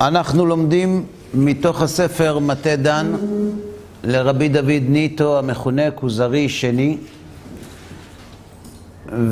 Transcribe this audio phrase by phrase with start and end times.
[0.00, 3.12] אנחנו לומדים מתוך הספר מטה דן
[4.04, 6.96] לרבי דוד ניטו המכונה כוזרי שני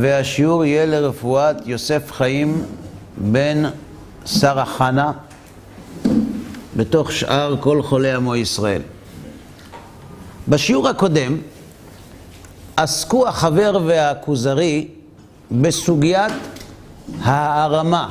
[0.00, 2.62] והשיעור יהיה לרפואת יוסף חיים
[3.16, 3.62] בן
[4.26, 5.12] שרה חנה
[6.76, 8.82] בתוך שאר כל חולי עמו ישראל.
[10.48, 11.36] בשיעור הקודם
[12.76, 14.88] עסקו החבר והכוזרי
[15.50, 16.32] בסוגיית
[17.22, 18.08] הערמה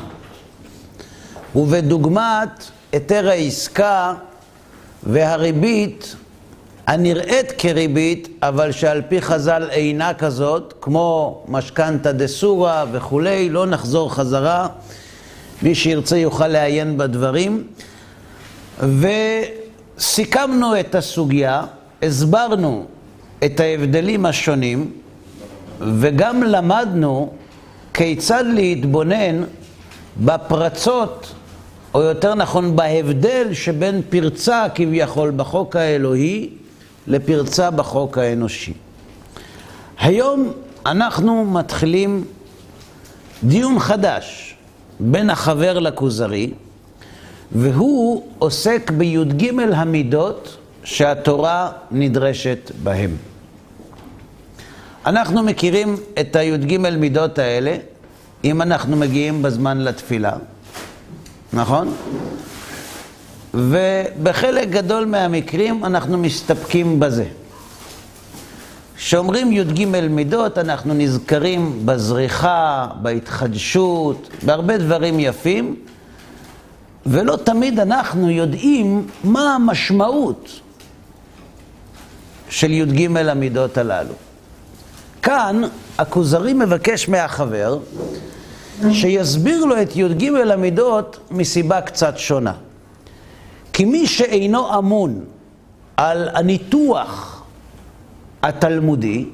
[1.58, 4.14] ובדוגמת היתר העסקה
[5.04, 6.16] והריבית
[6.88, 14.68] הנראית כריבית, אבל שעל פי חז"ל אינה כזאת, כמו משכנתא דסורא וכולי, לא נחזור חזרה,
[15.62, 17.68] מי שירצה יוכל לעיין בדברים.
[19.98, 21.64] וסיכמנו את הסוגיה,
[22.02, 22.86] הסברנו
[23.46, 24.92] את ההבדלים השונים,
[25.80, 27.34] וגם למדנו
[27.94, 29.44] כיצד להתבונן
[30.18, 31.34] בפרצות,
[31.98, 36.50] או יותר נכון בהבדל שבין פרצה כביכול בחוק האלוהי
[37.08, 38.74] לפרצה בחוק האנושי.
[40.00, 40.52] היום
[40.86, 42.26] אנחנו מתחילים
[43.44, 44.56] דיון חדש
[45.00, 46.52] בין החבר לכוזרי,
[47.52, 53.16] והוא עוסק בי"ג המידות שהתורה נדרשת בהם.
[55.06, 57.76] אנחנו מכירים את הי"ג מידות האלה
[58.44, 60.34] אם אנחנו מגיעים בזמן לתפילה,
[61.54, 61.94] נכון?
[63.54, 67.26] ובחלק גדול מהמקרים אנחנו מסתפקים בזה.
[68.96, 75.76] כשאומרים י"ג מידות, אנחנו נזכרים בזריחה, בהתחדשות, בהרבה דברים יפים,
[77.06, 80.60] ולא תמיד אנחנו יודעים מה המשמעות
[82.50, 84.14] של י"ג המידות הללו.
[85.22, 85.62] כאן
[85.98, 87.80] הכוזרי מבקש מהחבר
[88.92, 92.54] שיסביר לו את י"ג המידות מסיבה קצת שונה.
[93.74, 95.26] כי מי שאינו אמון
[95.98, 97.44] על הניתוח
[98.44, 99.26] התלמודי,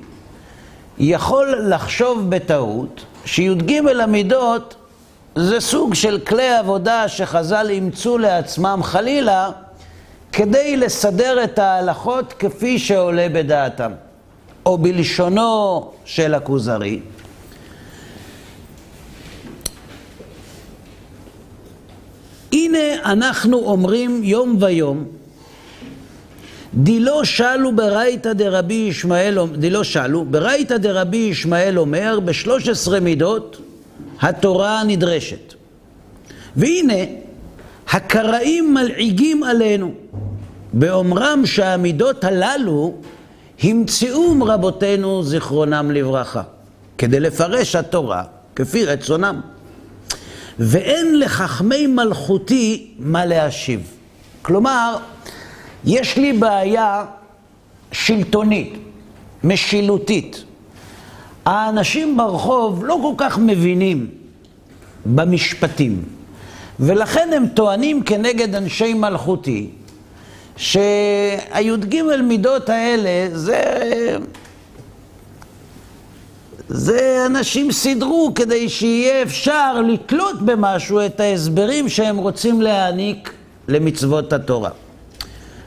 [0.98, 4.76] יכול לחשוב בטעות שי"ג המידות
[5.36, 9.50] זה סוג של כלי עבודה שחז"ל אימצו לעצמם חלילה
[10.31, 13.92] כדי לסדר את ההלכות כפי שעולה בדעתם.
[14.66, 17.00] או בלשונו של הכוזרי.
[22.53, 25.06] הנה אנחנו אומרים יום ויום,
[26.74, 33.62] דילו שלו ברייתא דרבי ישמעאל, דילו שלו, ברייתא דרבי ישמעאל אומר, בשלוש עשרה מידות
[34.22, 35.53] התורה נדרשת.
[36.56, 37.03] והנה,
[37.90, 39.92] הקראים מלעיגים עלינו,
[40.74, 42.94] באומרם שהמידות הללו
[43.63, 46.42] המציאום רבותינו זיכרונם לברכה,
[46.97, 48.24] כדי לפרש התורה
[48.56, 49.42] כפי רצונם.
[50.59, 53.81] ואין לחכמי מלכותי מה להשיב.
[54.41, 54.97] כלומר,
[55.86, 57.06] יש לי בעיה
[57.91, 58.74] שלטונית,
[59.44, 60.44] משילותית.
[61.46, 64.08] האנשים ברחוב לא כל כך מבינים
[65.06, 66.03] במשפטים,
[66.80, 69.69] ולכן הם טוענים כנגד אנשי מלכותי
[70.58, 73.59] שהי"ג מידות האלה זה...
[76.69, 83.34] זה אנשים סידרו כדי שיהיה אפשר לתלות במשהו את ההסברים שהם רוצים להעניק
[83.68, 84.69] למצוות התורה.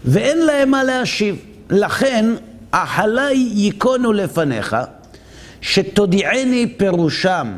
[0.04, 1.36] ואין להם מה להשיב.
[1.70, 2.26] לכן,
[2.72, 4.76] החלה ייכונו לפניך,
[5.60, 7.52] שתודיעני פירושם,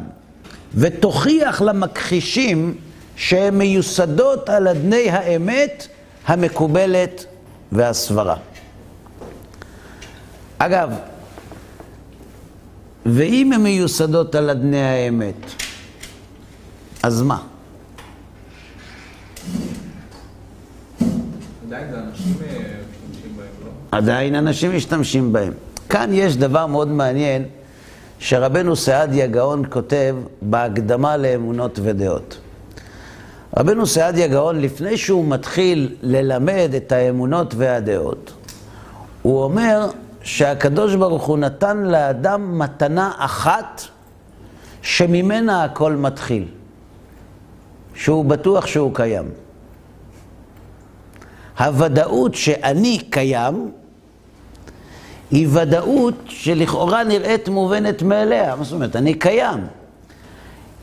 [0.75, 2.75] ותוכיח למכחישים
[3.17, 5.87] שהן מיוסדות על אדני האמת
[6.27, 7.25] המקובלת
[7.72, 8.37] והסברה.
[10.59, 10.91] אגב,
[13.13, 15.35] ואם הן מיוסדות על אדני האמת,
[17.03, 17.39] אז מה?
[21.67, 23.71] עדיין אנשים משתמשים בהם, לא?
[23.93, 25.53] עדיין אנשים משתמשים בהם.
[25.89, 27.44] כאן יש דבר מאוד מעניין
[28.19, 32.38] שרבנו סעדיה גאון כותב בהקדמה לאמונות ודעות.
[33.56, 38.32] רבנו סעדיה גאון, לפני שהוא מתחיל ללמד את האמונות והדעות,
[39.23, 39.91] הוא אומר
[40.29, 43.83] שהקדוש ברוך הוא נתן לאדם מתנה אחת
[44.83, 46.45] שממנה הכל מתחיל,
[47.95, 49.31] שהוא בטוח שהוא קיים.
[51.59, 53.71] הוודאות שאני קיים
[55.31, 58.57] היא ודאות שלכאורה נראית מובנת מאליה.
[58.57, 58.97] מה זאת אומרת?
[58.97, 59.67] אני קיים.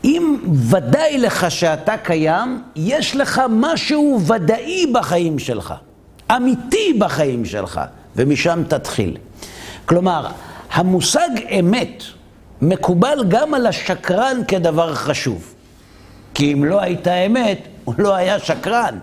[0.04, 0.36] אם
[0.70, 5.74] ודאי לך שאתה קיים, יש לך משהו ודאי בחיים שלך,
[6.36, 7.80] אמיתי בחיים שלך,
[8.16, 9.16] ומשם תתחיל.
[9.86, 10.26] כלומר,
[10.72, 11.28] המושג
[11.58, 12.02] אמת
[12.62, 15.54] מקובל גם על השקרן כדבר חשוב.
[16.34, 18.98] כי אם לא הייתה אמת, הוא לא היה שקרן.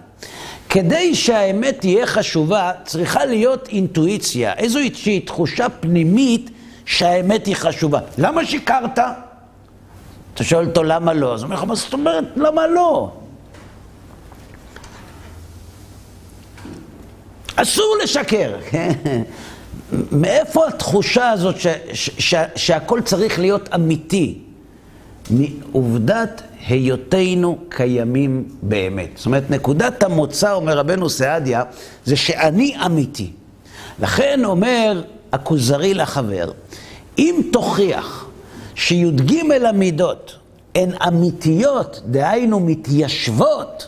[0.70, 6.50] כדי שהאמת תהיה חשובה, צריכה להיות אינטואיציה, איזושהי תחושה פנימית
[6.86, 8.00] שהאמת היא חשובה.
[8.18, 9.00] למה שיקרת?
[10.34, 13.12] אתה שואל אותו למה לא, אז הוא אומר לך, מה זאת אומרת, למה לא?
[17.56, 18.56] אסור לשקר.
[20.12, 24.40] מאיפה התחושה הזאת ש, ש, ש, שהכל צריך להיות אמיתי?
[25.30, 29.10] מעובדת היותנו קיימים באמת.
[29.16, 31.64] זאת אומרת, נקודת המוצא, אומר רבנו סעדיה,
[32.06, 33.32] זה שאני אמיתי.
[34.00, 36.52] לכן אומר הכוזרי לחבר,
[37.18, 38.26] אם תוכיח
[38.76, 39.34] שי"ג
[39.66, 40.38] המידות
[40.76, 43.88] הן אמיתיות, דהיינו מתיישבות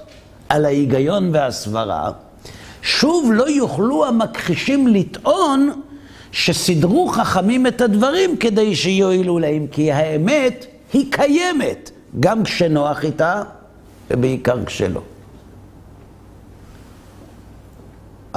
[0.50, 2.12] על ההיגיון והסברה,
[2.86, 5.82] שוב לא יוכלו המכחישים לטעון
[6.32, 13.44] שסידרו חכמים את הדברים כדי שיועילו להם, כי האמת היא קיימת, גם כשנוח איתה
[14.12, 15.02] ובעיקר כשלא.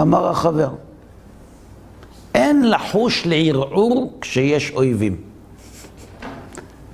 [0.00, 0.70] אמר החבר,
[2.34, 5.16] אין לחוש לערעור כשיש אויבים.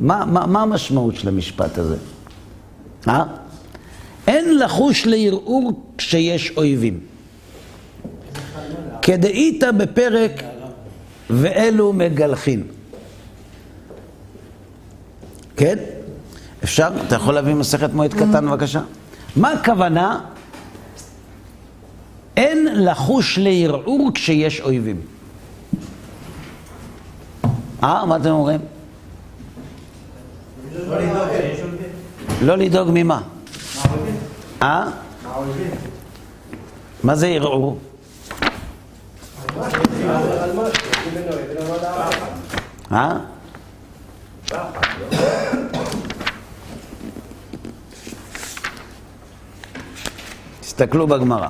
[0.01, 1.97] מה, מה, מה המשמעות של המשפט הזה?
[3.09, 3.25] אה?
[4.27, 7.14] אין לחוש לערעור כשיש אויבים.
[9.05, 10.43] כדאית בפרק
[11.31, 12.63] ואלו מגלחין.
[15.57, 15.79] כן?
[16.65, 16.89] אפשר?
[17.07, 18.81] אתה יכול להביא מסכת מועד קטן בבקשה?
[19.37, 20.21] מה הכוונה?
[22.37, 25.01] אין לחוש לערעור כשיש אויבים.
[27.83, 28.05] אה?
[28.07, 28.61] מה אתם אומרים?
[32.43, 33.21] לא לדאוג ממה?
[34.63, 34.91] אה?
[37.03, 37.79] מה זה ערעור?
[42.93, 43.19] אה?
[50.61, 51.49] תסתכלו בגמרא.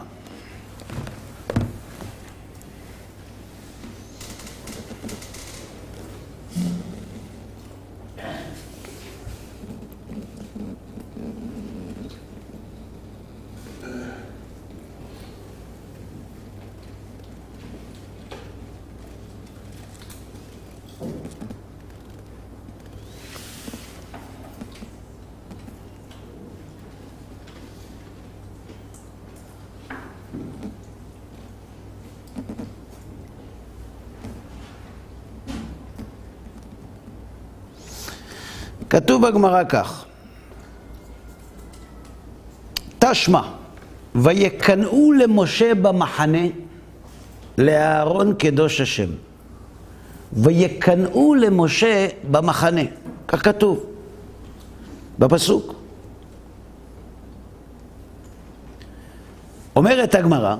[39.05, 40.05] כתוב בגמרא כך,
[42.99, 43.43] תשמע,
[44.15, 46.47] ויקנאו למשה במחנה
[47.59, 49.09] לאהרון קדוש השם.
[50.33, 52.81] ויקנאו למשה במחנה,
[53.29, 53.87] כך כתוב,
[55.19, 55.75] בפסוק.
[59.77, 60.57] אומרת הגמרא,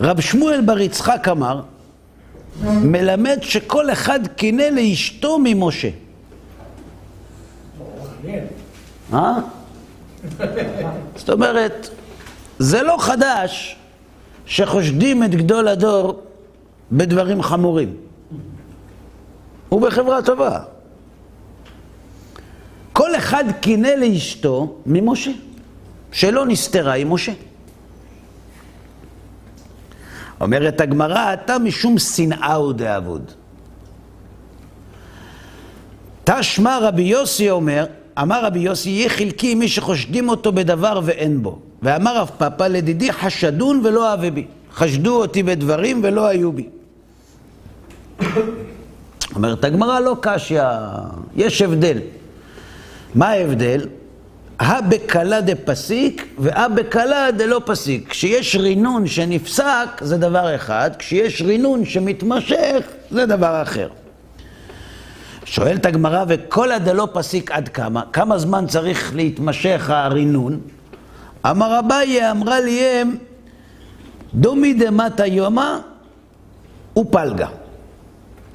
[0.00, 1.62] רב שמואל בר יצחק אמר,
[2.62, 5.88] מלמד שכל אחד קינא לאשתו ממשה.
[9.12, 9.38] אה?
[11.16, 11.88] זאת אומרת,
[12.58, 13.76] זה לא חדש
[14.46, 16.22] שחושדים את גדול הדור
[16.92, 17.96] בדברים חמורים.
[19.68, 20.60] הוא בחברה טובה.
[22.92, 25.30] כל אחד קינא לאשתו ממשה,
[26.12, 27.32] שלא נסתרה עם משה.
[30.40, 33.30] אומרת הגמרא, אתה משום שנאה הוא דאבוד.
[36.24, 37.86] תשמע רבי יוסי אומר,
[38.22, 41.58] אמר רבי יוסי, יהיה חלקי מי שחושדים אותו בדבר ואין בו.
[41.82, 44.46] ואמר רב פאפא, לדידי חשדון ולא אהבה בי.
[44.74, 46.68] חשדו אותי בדברים ולא היו בי.
[49.34, 50.62] אומרת הגמרא, לא קשיא,
[51.36, 51.98] יש הבדל.
[53.14, 53.86] מה ההבדל?
[54.58, 58.08] הא בקלה דפסיק והא בקלה דלא פסיק.
[58.08, 63.88] כשיש רינון שנפסק זה דבר אחד, כשיש רינון שמתמשך זה דבר אחר.
[65.44, 68.02] שואלת הגמרא, וכל הדלא פסיק עד כמה?
[68.12, 70.60] כמה זמן צריך להתמשך הרינון?
[71.50, 73.16] אמר אביי, אמרה ליהם,
[74.34, 75.78] דומי דמטה יומא
[76.96, 77.48] ופלגה.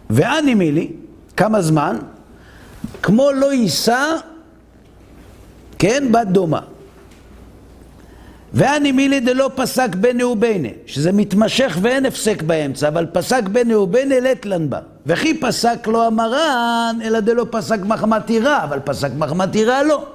[0.09, 0.91] ואני מילי,
[1.37, 1.97] כמה זמן?
[3.03, 4.15] כמו לא יישא
[5.81, 6.59] כן, בת דומה.
[8.53, 14.21] ואני מילי דלא פסק בני ובני, שזה מתמשך ואין הפסק באמצע, אבל פסק בני ובני
[14.21, 14.79] לטלן בה.
[15.05, 20.05] וכי פסק לא המרן, אלא דלא פסק מחמת עירה, אבל פסק מחמת עירה לא.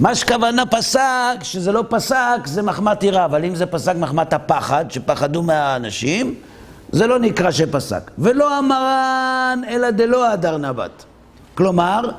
[0.00, 4.84] מה שכוונה פסק, שזה לא פסק, זה מחמת עירה, אבל אם זה פסק מחמת הפחד,
[4.90, 6.34] שפחדו מהאנשים,
[6.92, 8.10] זה לא נקרא שפסק.
[8.18, 11.04] ולא המרן, אלא דלא הדר נבט.
[11.54, 12.10] כלומר,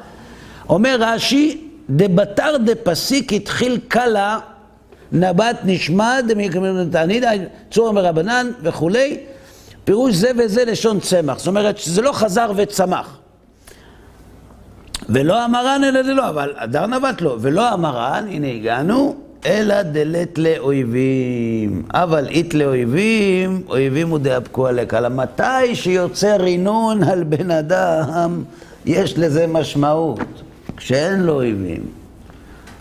[0.70, 4.40] אומר רש"י, דבתר דפסיק התחיל קלה,
[5.12, 7.24] נבט נשמע, דמיקמדתענית,
[7.72, 9.18] צור מרבנן וכולי,
[9.84, 11.38] פירוש זה וזה לשון צמח.
[11.38, 13.18] זאת אומרת שזה לא חזר וצמח.
[15.10, 17.38] ולא המרן אלא דלא, אבל הדר נבט לא.
[17.42, 19.16] ולא המרן, הנה הגענו,
[19.46, 21.84] אלא דלת לאויבים.
[21.94, 24.94] אבל אית לאויבים, אויבים הוא דאבקו עליך.
[24.94, 28.44] אלא מתי שיוצא רינון על בן אדם,
[28.86, 30.20] יש לזה משמעות.
[30.78, 31.84] כשאין לו אויבים.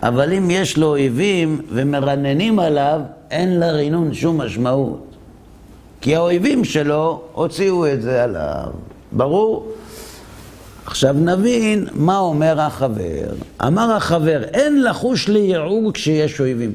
[0.03, 5.05] אבל אם יש לו אויבים ומרננים עליו, אין לרינון שום משמעות.
[6.01, 8.67] כי האויבים שלו הוציאו את זה עליו.
[9.11, 9.71] ברור?
[10.85, 13.27] עכשיו נבין מה אומר החבר.
[13.67, 16.73] אמר החבר, אין לחוש ליעור כשיש אויבים.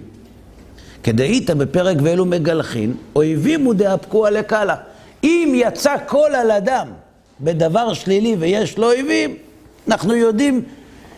[1.02, 4.76] כדאית בפרק ואלו מגלחין, אויבים הוא דאפקו עלי קלה.
[5.24, 6.86] אם יצא קול על אדם
[7.40, 9.36] בדבר שלילי ויש לו אויבים,
[9.88, 10.62] אנחנו יודעים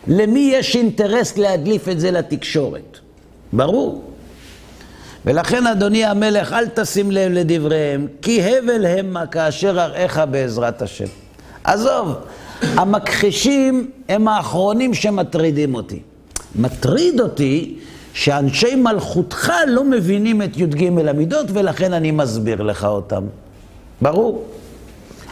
[0.06, 2.98] למי יש אינטרס להדליף את זה לתקשורת.
[3.52, 4.04] ברור.
[5.24, 11.04] ולכן, אדוני המלך, אל תשים לב לדבריהם, כי הבל המה כאשר אראך בעזרת השם.
[11.64, 12.14] עזוב,
[12.62, 16.00] המכחישים הם האחרונים שמטרידים אותי.
[16.56, 17.78] מטריד אותי
[18.14, 23.22] שאנשי מלכותך לא מבינים את י"ג המידות, ולכן אני מסביר לך אותם.
[24.02, 24.44] ברור.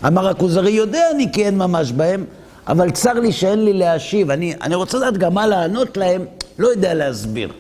[0.07, 2.25] אמר הכוזרי, יודע אני כי אין ממש בהם,
[2.69, 4.31] אבל צר לי שאין לי להשיב.
[4.31, 6.25] אני, אני רוצה לדעת גם מה לענות להם,
[6.59, 7.53] לא יודע להסביר.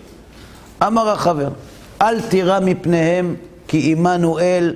[0.87, 1.49] אמר החבר,
[2.03, 3.37] אל תירא מפניהם,
[3.69, 4.75] כי עמנואל,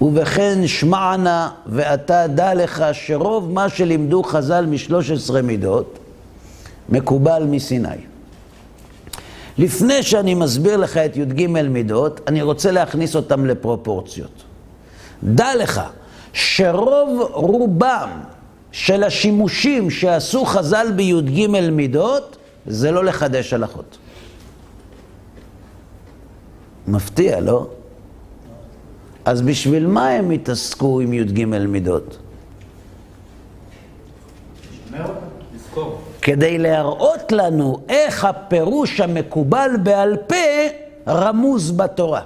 [0.00, 5.98] ובכן שמענה, ואתה דע לך שרוב מה שלימדו חז"ל משלוש עשרה מידות,
[6.88, 7.88] מקובל מסיני.
[9.58, 14.42] לפני שאני מסביר לך את י"ג מידות, אני רוצה להכניס אותם לפרופורציות.
[15.24, 15.80] דע לך
[16.32, 18.10] שרוב רובם
[18.72, 23.98] של השימושים שעשו חז"ל בי"ג מידות, זה לא לחדש הלכות.
[26.88, 27.66] מפתיע, לא?
[29.24, 32.18] אז בשביל מה הם התעסקו עם י"ג מידות?
[36.22, 40.36] כדי להראות לנו איך הפירוש המקובל בעל פה
[41.08, 42.22] רמוז בתורה.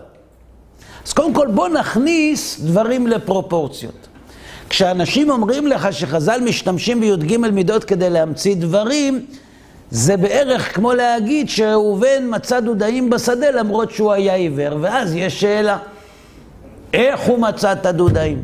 [1.07, 4.10] אז קודם כל בוא נכניס דברים לפרופורציות.
[4.71, 9.27] כשאנשים אומרים לך שחז"ל משתמשים בי"ג מידות כדי להמציא דברים,
[9.91, 15.79] זה בערך כמו להגיד שראובן מצא דודאים בשדה למרות שהוא היה עיוור, ואז יש שאלה,
[16.95, 18.43] איך הוא מצא את הדודאים?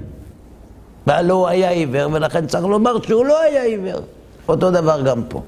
[1.06, 4.00] והלא הוא היה עיוור, ולכן צריך לומר שהוא לא היה עיוור.
[4.48, 5.42] אותו דבר גם פה.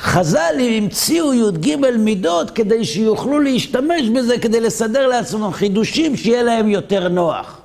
[0.00, 7.08] חז"ל המציאו י"ג מידות כדי שיוכלו להשתמש בזה כדי לסדר לעצמם חידושים שיהיה להם יותר
[7.08, 7.61] נוח.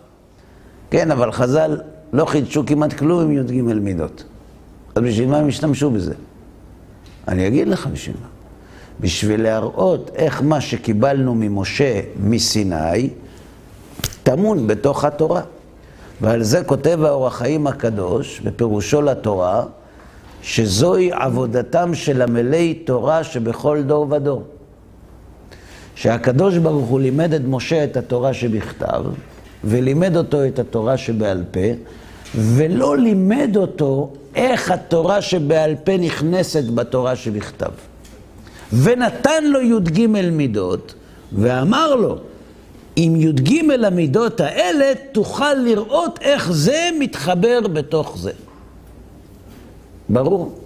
[0.92, 1.78] כן, אבל חז"ל
[2.14, 4.24] לא חידשו כמעט כלום עם י"ג מידות.
[4.96, 6.14] אז בשביל מה הם השתמשו בזה?
[7.28, 8.28] אני אגיד לך בשביל מה.
[9.00, 13.10] בשביל להראות איך מה שקיבלנו ממשה מסיני
[14.24, 15.42] טמון בתוך התורה.
[16.22, 19.66] ועל זה כותב האור החיים הקדוש, בפירושו לתורה,
[20.42, 24.44] שזוהי עבודתם של עמלי תורה שבכל דור ודור.
[25.96, 29.04] שהקדוש ברוך הוא לימד את משה את התורה שבכתב,
[29.68, 31.60] ולימד אותו את התורה שבעל פה,
[32.36, 37.72] ולא לימד אותו איך התורה שבעל פה נכנסת בתורה שבכתב.
[38.74, 40.94] ונתן לו י"ג מידות,
[41.34, 42.18] ואמר לו,
[42.96, 48.32] עם י"ג המידות האלה תוכל לראות איך זה מתחבר בתוך זה.
[50.10, 50.60] ברור.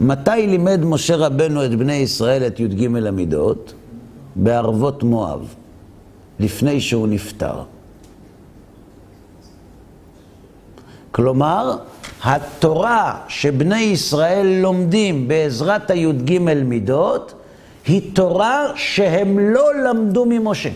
[0.00, 3.72] מתי לימד משה רבנו את בני ישראל את י"ג המידות?
[4.36, 5.54] בערבות מואב.
[6.42, 7.62] לפני שהוא נפטר.
[11.12, 11.76] כלומר,
[12.24, 17.34] התורה שבני ישראל לומדים בעזרת הי"ג מידות,
[17.86, 20.70] היא תורה שהם לא למדו ממשה.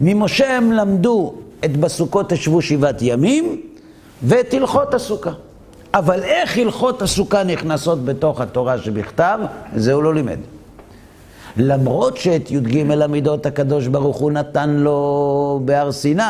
[0.00, 3.60] ממשה הם למדו את בסוכות תשבו שבעת ימים
[4.22, 5.30] ואת הלכות הסוכה.
[5.94, 9.38] אבל איך הלכות הסוכה נכנסות בתוך התורה שבכתב,
[9.76, 10.38] זה הוא לא לימד.
[11.56, 16.22] למרות שאת י"ג המידות הקדוש ברוך הוא נתן לו בהר סיני,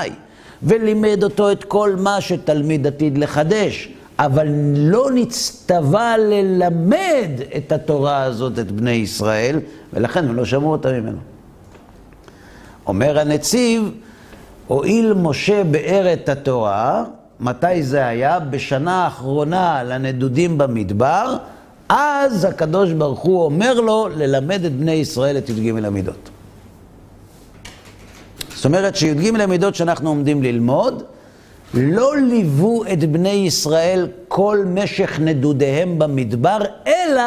[0.63, 3.89] ולימד אותו את כל מה שתלמיד עתיד לחדש,
[4.19, 9.61] אבל לא נצטווה ללמד את התורה הזאת, את בני ישראל,
[9.93, 11.19] ולכן הם לא שמעו אותה ממנו.
[12.87, 13.91] אומר הנציב,
[14.67, 17.05] הואיל משה באר את התורה,
[17.41, 18.41] מתי זה היה?
[18.41, 21.37] בשנה האחרונה לנדודים במדבר,
[21.95, 26.31] אז הקדוש ברוך הוא אומר לו ללמד את בני ישראל את י"ג המידות.
[28.55, 31.03] זאת אומרת שי"ג למידות שאנחנו עומדים ללמוד,
[31.75, 37.23] לא ליוו את בני ישראל כל משך נדודיהם במדבר, אלא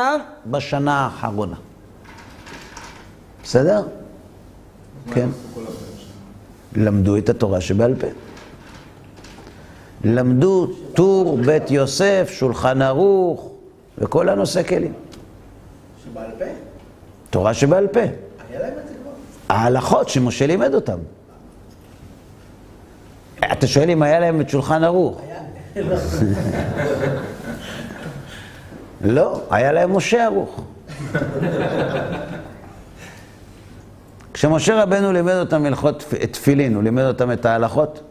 [0.45, 1.55] בשנה האחרונה.
[3.43, 3.83] בסדר?
[5.13, 5.29] כן.
[6.75, 8.07] למדו את התורה שבעל פה.
[10.03, 13.54] למדו טור, בית יוסף, שולחן ערוך
[13.97, 14.93] וכל הנושא כלים.
[16.05, 16.45] שבעל פה?
[17.29, 17.99] תורה שבעל פה.
[17.99, 18.09] היה
[18.61, 19.11] להם את זה כבר?
[19.49, 20.97] ההלכות שמשה לימד אותם.
[23.51, 25.21] אתה שואל אם היה להם את שולחן ערוך.
[29.01, 30.61] לא, היה להם משה ערוך.
[34.33, 38.01] כשמשה רבנו לימד אותם הלכות תפ- תפילין, הוא לימד אותם את ההלכות.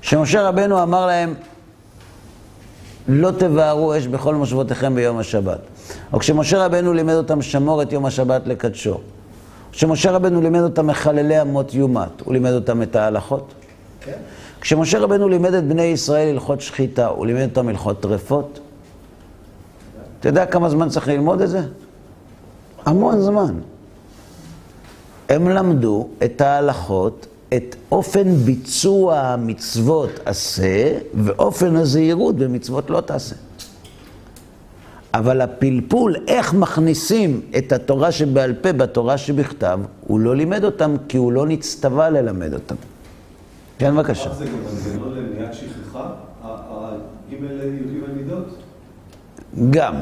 [0.00, 1.34] כשמשה רבנו אמר להם,
[3.08, 5.58] לא תבערו אש בכל מושבותיכם ביום השבת.
[6.12, 8.98] או כשמשה רבנו לימד אותם שמור את יום השבת לקדשו.
[9.72, 13.54] כשמשה רבנו לימד אותם מחללי אמות יומת, הוא לימד אותם את ההלכות.
[14.00, 14.12] כן.
[14.60, 18.60] כשמשה רבנו לימד את בני ישראל הלכות שחיטה, הוא לימד אותם הלכות טרפות.
[20.20, 21.60] אתה יודע כמה זמן צריך ללמוד את זה?
[22.86, 23.54] המון זמן.
[25.28, 33.36] הם למדו את ההלכות, את אופן ביצוע המצוות עשה, ואופן הזהירות במצוות לא תעשה.
[35.14, 41.16] אבל הפלפול, איך מכניסים את התורה שבעל פה בתורה שבכתב, הוא לא לימד אותם כי
[41.16, 42.74] הוא לא נצטווה ללמד אותם.
[43.78, 44.34] כן, בבקשה.
[44.34, 46.10] זה גם מנגנון למניעת שכחה,
[46.42, 47.38] הג' י"ג
[48.16, 48.58] מידות,
[49.70, 49.94] גם.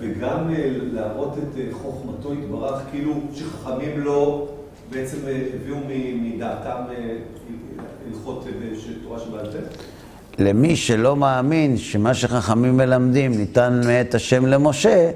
[0.00, 4.48] וגם אה, להראות את אה, חוכמתו יתברך, כאילו שחכמים לא
[4.90, 5.76] בעצם אה, הביאו
[6.22, 7.16] מדעתם אה,
[8.08, 8.52] הלכות אה,
[9.02, 9.58] תורה שבעל פה.
[10.38, 15.10] למי שלא מאמין שמה שחכמים מלמדים ניתן מאת השם למשה,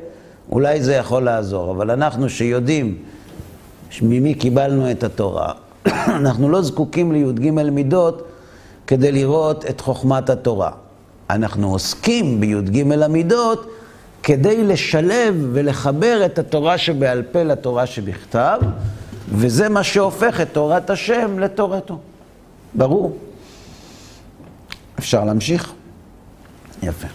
[0.53, 1.71] אולי זה יכול לעזור.
[1.71, 2.99] אבל אנחנו שיודעים
[4.03, 5.53] ממי קיבלנו את התורה,
[6.21, 8.29] אנחנו לא זקוקים לי"ג מידות
[8.87, 10.71] כדי לראות את חוכמת התורה.
[11.31, 13.71] אנחנו עוסקים בי"ג המידות
[14.23, 18.61] כדי לשלב ולחבר את התורה שבעל פה לתורה שבכתב,
[19.31, 21.99] וזה מה שהופך את תורת השם לתורתו.
[22.75, 23.19] ברור.
[24.99, 25.73] אפשר להמשיך?
[26.83, 27.07] יפה.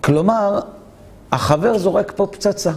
[0.00, 0.60] כלומר,
[1.32, 2.72] החבר זורק פה פצצה.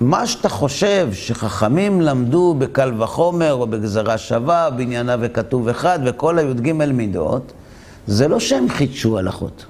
[0.00, 6.72] מה שאתה חושב שחכמים למדו בקל וחומר או בגזרה שווה, בעניינה וכתוב אחד, וכל הי"ג
[6.72, 7.52] מידות,
[8.06, 9.66] זה לא שהם חידשו הלכות.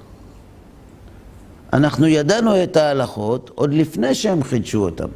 [1.73, 5.07] אנחנו ידענו את ההלכות עוד לפני שהם חידשו אותם.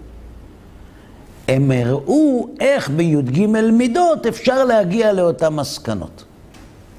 [1.47, 6.23] הם הראו איך בי"ג מידות אפשר להגיע לאותן מסקנות.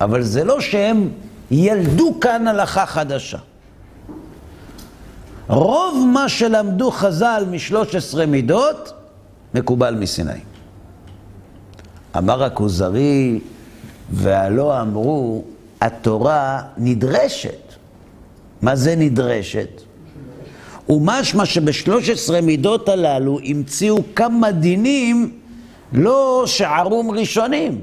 [0.01, 1.09] אבל זה לא שהם
[1.51, 3.39] ילדו כאן הלכה חדשה.
[5.49, 8.93] רוב מה שלמדו חז"ל משלוש עשרה מידות,
[9.55, 10.41] מקובל מסיני.
[12.19, 13.41] אמר הכוזרי,
[14.11, 15.45] והלא אמרו,
[15.81, 17.68] התורה נדרשת.
[18.63, 19.83] מה זה נדרשת?
[20.89, 25.39] ומשמע שבשלוש עשרה מידות הללו המציאו כמה דינים
[25.93, 27.81] לא שערום ראשונים.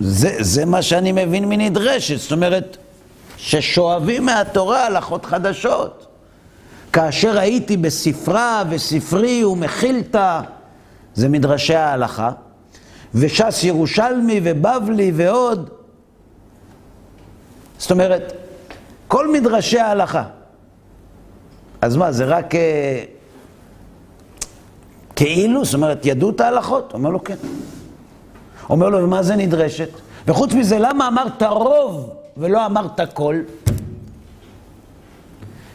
[0.00, 2.76] זה, זה מה שאני מבין מנדרשת, זאת אומרת,
[3.36, 6.06] ששואבים מהתורה הלכות חדשות.
[6.92, 10.40] כאשר הייתי בספרה וספרי ומחילתא,
[11.14, 12.30] זה מדרשי ההלכה,
[13.14, 15.70] וש"ס ירושלמי ובבלי ועוד.
[17.78, 18.32] זאת אומרת,
[19.10, 20.24] כל מדרשי ההלכה.
[21.80, 23.02] אז מה, זה רק אה,
[25.16, 25.64] כאילו?
[25.64, 26.92] זאת אומרת, ידעו את ההלכות?
[26.94, 27.34] אומר לו, כן.
[28.68, 29.88] אומר לו, ומה זה נדרשת?
[30.26, 33.36] וחוץ מזה, למה אמרת רוב ולא אמרת כל?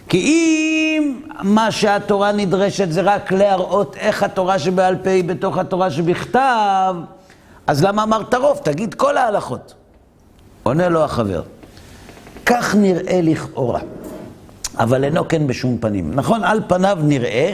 [0.10, 5.92] כי אם מה שהתורה נדרשת זה רק להראות איך התורה שבעל פה היא בתוך התורה
[5.92, 6.96] שבכתב,
[7.68, 8.60] אז למה אמרת רוב?
[8.64, 9.74] תגיד כל ההלכות.
[10.64, 11.42] עונה לו החבר,
[12.46, 13.80] כך נראה לכאורה,
[14.78, 16.12] אבל אינו כן בשום פנים.
[16.14, 17.54] נכון, על פניו נראה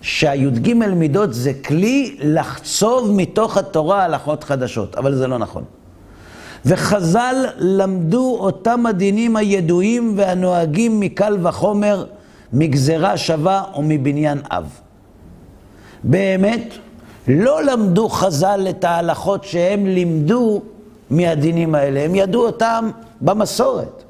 [0.00, 5.64] שהי"ג מידות זה כלי לחצוב מתוך התורה הלכות חדשות, אבל זה לא נכון.
[6.66, 12.04] וחז"ל למדו אותם הדינים הידועים והנוהגים מקל וחומר,
[12.52, 14.80] מגזרה שווה או מבניין אב.
[16.04, 16.74] באמת,
[17.28, 20.62] לא למדו חז"ל את ההלכות שהם לימדו
[21.10, 22.90] מהדינים האלה, הם ידעו אותם
[23.20, 24.01] במסורת.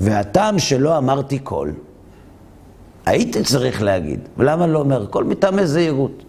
[0.00, 1.70] והטעם שלא אמרתי כל,
[3.06, 5.24] הייתי צריך להגיד, ולמה לא אומר כל?
[5.24, 6.22] מטעמי זהירות.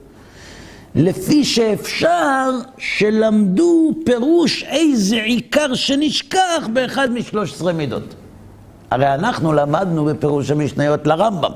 [0.96, 8.16] לפי שאפשר שלמדו פירוש איזה עיקר שנשכח באחד משלוש עשרה מידות.
[8.92, 11.52] הרי אנחנו למדנו בפירוש המשניות לרמב"ם,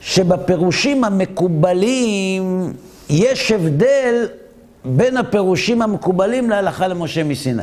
[0.00, 2.72] שבפירושים המקובלים
[3.08, 4.26] יש הבדל
[4.84, 7.62] בין הפירושים המקובלים להלכה למשה מסיני.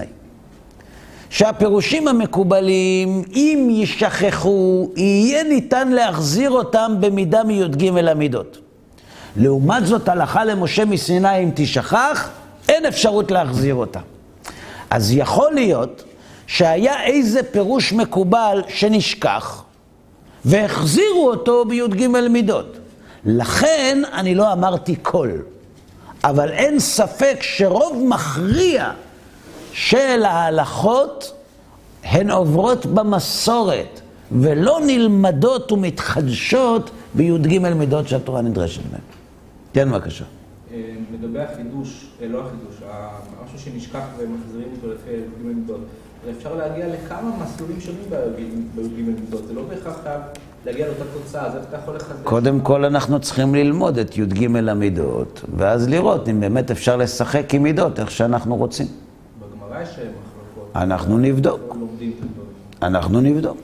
[1.32, 8.58] שהפירושים המקובלים, אם יישכחו, יהיה ניתן להחזיר אותם במידה מי"ג המידות.
[9.38, 12.30] לעומת זאת, הלכה למשה מסיני, אם תשכח,
[12.70, 14.00] אין אפשרות להחזיר אותה.
[14.90, 16.04] אז יכול להיות
[16.48, 19.64] שהיה איזה פירוש מקובל שנשכח,
[20.46, 22.78] והחזירו אותו בי"ג מידות.
[23.26, 25.30] לכן אני לא אמרתי כל,
[26.24, 28.92] אבל אין ספק שרוב מכריע
[29.74, 31.34] של ההלכות
[32.04, 39.02] הן עוברות במסורת, ולא נלמדות ומתחדשות בי"ג מידות שהתורה נדרשת מהן.
[39.74, 40.26] כן, בבקשה.
[40.74, 40.78] אה,
[41.14, 42.76] לגבי החידוש, אה, לא החידוש,
[43.46, 45.80] משהו שנשכח ומחזירים אותו לפי י"ג מידות.
[46.38, 48.04] אפשר להגיע לכמה מסלולים שונים
[48.76, 50.22] בי"ג מידות, זה לא בהכרח חייב
[50.66, 52.18] להגיע לאותה תוצאה, אז איך אתה יכול לחדש?
[52.24, 57.64] קודם כל אנחנו צריכים ללמוד את י"ג המידות, ואז לראות אם באמת אפשר לשחק עם
[57.64, 58.88] מידות, איך שאנחנו רוצים.
[59.72, 60.72] מחלוקות.
[60.76, 61.62] אנחנו נבדוק.
[61.70, 61.88] לא.
[62.88, 63.58] אנחנו נבדוק.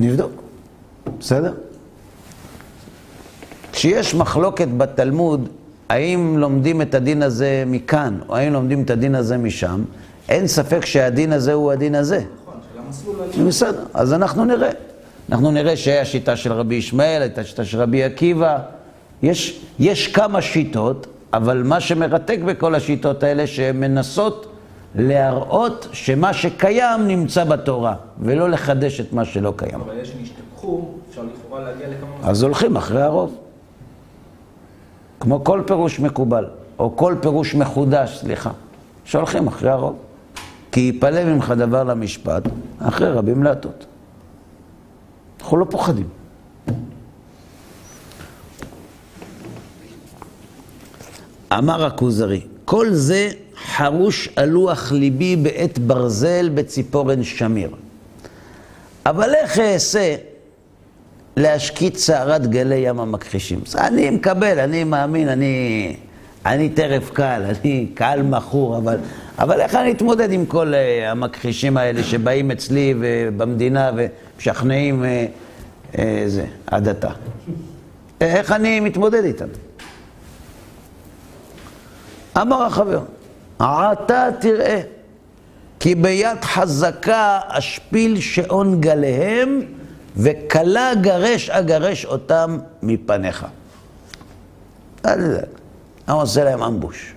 [0.00, 0.32] נבדוק.
[1.18, 1.54] בסדר?
[3.72, 5.48] כשיש מחלוקת בתלמוד,
[5.88, 9.82] האם לומדים את הדין הזה מכאן, או האם לומדים את הדין הזה משם,
[10.28, 12.22] אין ספק שהדין הזה הוא הדין הזה.
[12.42, 13.46] נכון, על...
[13.48, 14.70] בסדר, אז אנחנו נראה.
[15.32, 18.58] אנחנו נראה שהיה שיטה של רבי ישמעאל, הייתה שיטה של רבי עקיבא.
[19.22, 24.57] יש, יש כמה שיטות, אבל מה שמרתק בכל השיטות האלה, שהן מנסות
[24.94, 29.80] להראות שמה שקיים נמצא בתורה, ולא לחדש את מה שלא קיים.
[29.80, 32.30] אבל אלה שנשתכחו, אפשר לכאורה להגיע לכמה.
[32.30, 33.36] אז הולכים אחרי הרוב.
[35.20, 36.46] כמו כל פירוש מקובל,
[36.78, 38.50] או כל פירוש מחודש, סליחה,
[39.04, 39.96] שהולכים אחרי הרוב.
[40.72, 42.42] כי יפלא ממך דבר למשפט,
[42.78, 43.86] אחרי רבים להטות.
[45.40, 46.08] אנחנו לא פוחדים.
[51.52, 53.28] אמר הכוזרי, כל זה
[53.66, 57.70] חרוש על לוח ליבי בעת ברזל בציפורן שמיר.
[59.06, 60.16] אבל איך אעשה
[61.36, 63.60] להשקיט סערת גלי ים המכחישים?
[63.78, 65.96] אני מקבל, אני מאמין, אני,
[66.46, 68.96] אני טרף קל, אני קהל מכור, אבל,
[69.38, 75.98] אבל איך אני אתמודד עם כל uh, המכחישים האלה שבאים אצלי ובמדינה ומשכנעים uh, uh,
[76.26, 77.10] זה, הדתה?
[78.20, 79.46] איך אני מתמודד איתם?
[82.40, 83.00] אמר החבר,
[83.58, 84.80] עתה תראה,
[85.80, 89.60] כי ביד חזקה אשפיל שעון גליהם,
[90.16, 93.46] וכלה גרש אגרש אותם מפניך.
[95.04, 95.36] אני
[96.08, 97.14] עושה להם אמבוש.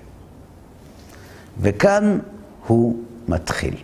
[1.62, 2.20] וכאן
[2.68, 3.76] הוא מתחיל.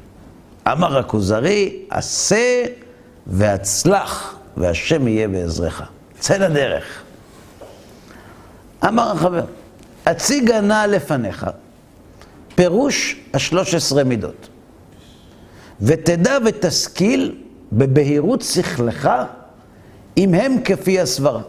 [0.71, 2.63] אמר הכוזרי, עשה
[3.27, 5.81] והצלח, והשם יהיה בעזרך.
[6.19, 7.03] צא לדרך.
[8.87, 9.45] אמר החבר,
[10.05, 11.45] הציגה נא לפניך
[12.57, 14.49] פירוש השלוש עשרה מידות,
[15.81, 17.41] ותדע ותשכיל
[17.71, 19.09] בבהירות שכלך
[20.17, 21.41] אם הם כפי הסברה.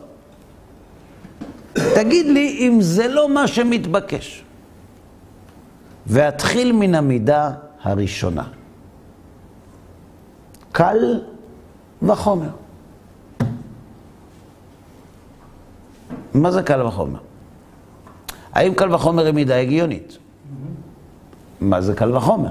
[1.72, 4.44] תגיד לי אם זה לא מה שמתבקש.
[6.06, 7.50] ואתחיל מן המידה
[7.82, 8.48] הראשונה.
[10.72, 11.20] קל
[12.02, 12.50] וחומר.
[16.34, 17.20] מה זה קל וחומר?
[18.52, 20.18] האם קל וחומר היא מידה הגיונית?
[21.60, 22.50] מה זה קל וחומר?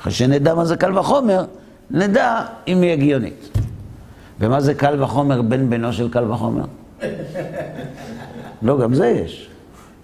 [0.00, 1.44] אחרי שנדע מה זה קל וחומר,
[1.90, 3.58] נדע אם היא הגיונית.
[4.40, 6.64] ומה זה קל וחומר בן בנו של קל וחומר?
[8.62, 9.50] לא, גם זה יש.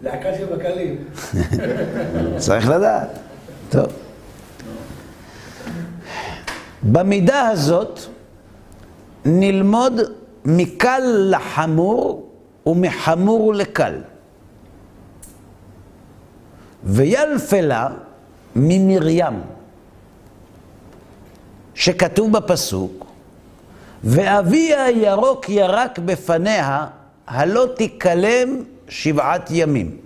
[0.02, 1.04] להקה של בקלים.
[2.44, 3.08] צריך לדעת.
[3.70, 3.86] טוב.
[6.82, 8.00] במידה הזאת
[9.24, 10.00] נלמוד
[10.44, 12.30] מקל לחמור
[12.66, 13.94] ומחמור לקל.
[16.84, 17.88] וילפלה
[18.58, 19.40] ממרים,
[21.74, 23.06] שכתוב בפסוק,
[24.04, 26.86] ואביה ירוק ירק בפניה,
[27.26, 28.48] הלא תיכלם
[28.88, 29.96] שבעת ימים.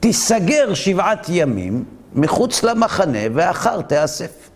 [0.00, 4.50] תיסגר שבעת ימים מחוץ למחנה, ואחר תאסף.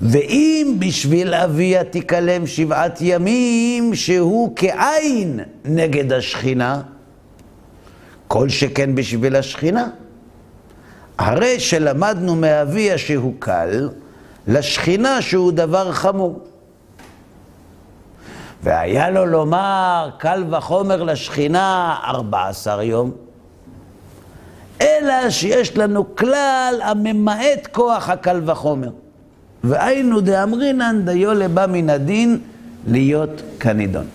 [0.00, 6.82] ואם בשביל אביה תיכלם שבעת ימים, שהוא כעין נגד השכינה,
[8.28, 9.88] כל שכן בשביל השכינה.
[11.18, 13.88] הרי שלמדנו מאביה שהוא קל,
[14.48, 16.40] לשכינה שהוא דבר חמור.
[18.62, 23.10] והיה לו לומר קל וחומר לשכינה ארבע עשר יום,
[24.80, 28.90] אלא שיש לנו כלל הממעט כוח הקל וחומר.
[29.64, 32.40] והיינו דאמרינן דיו לבא מן הדין
[32.86, 34.06] להיות כנידון.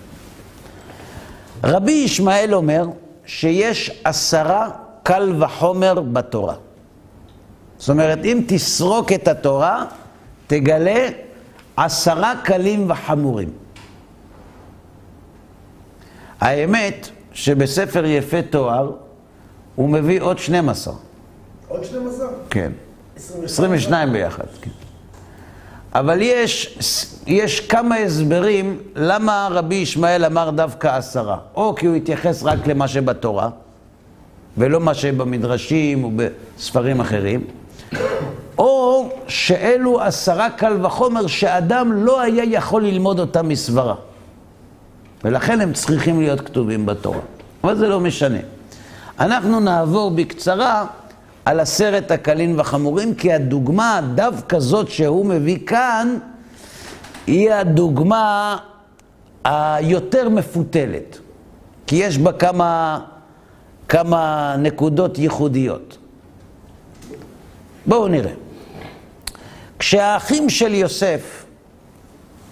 [1.64, 2.86] רבי ישמעאל אומר
[3.26, 4.70] שיש עשרה
[5.02, 6.54] קל וחומר בתורה.
[7.80, 9.84] זאת אומרת, אם תסרוק את התורה,
[10.46, 11.08] תגלה
[11.76, 13.48] עשרה קלים וחמורים.
[16.40, 18.92] האמת שבספר יפה תואר
[19.74, 20.94] הוא מביא עוד 12.
[21.68, 22.28] עוד 12?
[22.50, 22.72] כן.
[23.44, 24.70] 22 ביחד, כן.
[25.94, 26.78] אבל יש,
[27.26, 31.38] יש כמה הסברים למה רבי ישמעאל אמר דווקא עשרה.
[31.54, 33.50] או כי הוא התייחס רק למה שבתורה,
[34.58, 37.44] ולא מה שבמדרשים ובספרים אחרים,
[38.60, 43.94] או שאלו עשרה קל וחומר שאדם לא היה יכול ללמוד אותם מסברה.
[45.24, 47.20] ולכן הם צריכים להיות כתובים בתורה.
[47.64, 48.38] אבל זה לא משנה.
[49.20, 50.86] אנחנו נעבור בקצרה
[51.44, 56.18] על עשרת הקלים וחמורים, כי הדוגמה דווקא זאת שהוא מביא כאן,
[57.26, 58.56] היא הדוגמה
[59.44, 61.18] היותר מפותלת.
[61.86, 63.00] כי יש בה כמה,
[63.88, 65.98] כמה נקודות ייחודיות.
[67.86, 68.49] בואו נראה.
[69.80, 71.44] כשהאחים של יוסף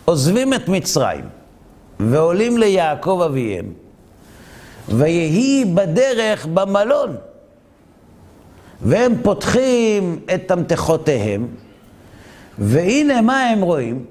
[0.04, 1.24] עוזבים את מצרים
[2.00, 3.72] ועולים ליעקב אביהם,
[4.88, 7.16] ויהי בדרך במלון,
[8.82, 11.48] והם פותחים את תמתחותיהם,
[12.58, 14.04] והנה מה הם רואים?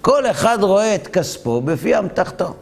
[0.00, 2.54] כל אחד רואה את כספו בפי אמתחתו.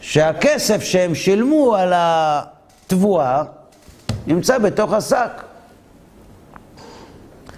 [0.00, 3.42] שהכסף שהם שילמו על התבואה
[4.26, 5.51] נמצא בתוך השק.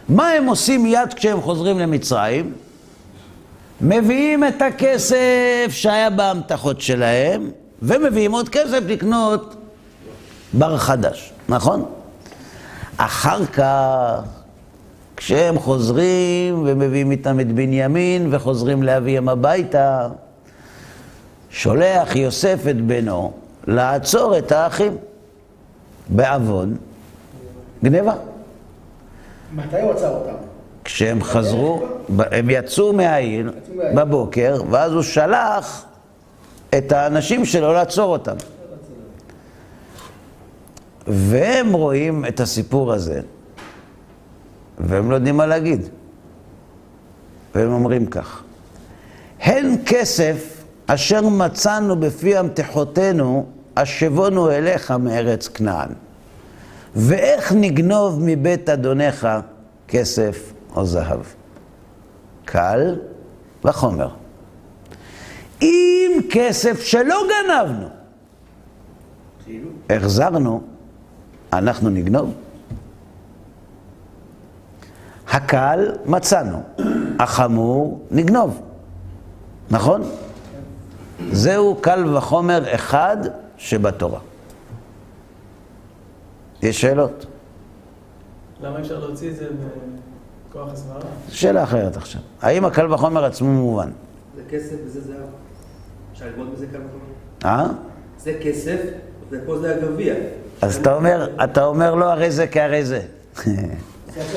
[0.09, 2.53] מה הם עושים מיד כשהם חוזרים למצרים?
[3.81, 7.51] מביאים את הכסף שהיה באמתחות שלהם,
[7.83, 9.55] ומביאים עוד כסף לקנות
[10.53, 11.85] בר חדש, נכון?
[12.97, 14.21] אחר כך,
[15.17, 20.09] כשהם חוזרים ומביאים איתם את בנימין וחוזרים לאביהם הביתה,
[21.51, 23.33] שולח יוסף את בנו
[23.67, 24.97] לעצור את האחים
[26.09, 26.77] בעוון
[27.85, 28.15] גניבה.
[29.55, 30.35] מתי הוא עצר אותם?
[30.85, 31.83] כשהם חזרו,
[32.19, 33.53] הם יצאו מהעיר
[33.95, 35.85] בבוקר, ואז הוא שלח
[36.79, 38.37] את האנשים שלו לעצור אותם.
[41.07, 43.21] והם רואים את הסיפור הזה,
[44.79, 45.89] והם לא יודעים מה להגיד.
[47.55, 48.43] והם אומרים כך:
[49.41, 55.89] הן כסף אשר מצאנו בפי אמתחותינו, השבונו אליך מארץ כנען.
[56.97, 59.29] ואיך נגנוב מבית אדונך
[59.89, 61.21] כסף או זהב?
[62.45, 62.97] קל
[63.65, 64.09] וחומר.
[65.63, 67.87] אם כסף שלא גנבנו,
[69.91, 70.63] החזרנו,
[71.53, 72.35] אנחנו נגנוב.
[75.29, 76.63] הקל מצאנו,
[77.19, 78.63] החמור נגנוב,
[79.71, 80.03] נכון?
[81.33, 83.17] זהו קל וחומר אחד
[83.57, 84.21] שבתורה.
[86.65, 87.27] יש שאלות?
[88.61, 89.47] למה אפשר להוציא את זה
[90.51, 91.01] בכוח הסברה?
[91.29, 92.21] שאלה אחרת עכשיו.
[92.43, 93.91] האם הקל וחומר עצמו מובן?
[94.37, 95.17] זה כסף וזה זהב.
[96.13, 97.15] אפשר ללמוד מזה כמה דברים?
[97.45, 97.67] אה?
[98.19, 98.77] זה כסף,
[99.31, 100.15] ופה זה הגביע.
[100.63, 103.01] אז אתה אומר, אתה אומר לא הרי זה כהרי זה.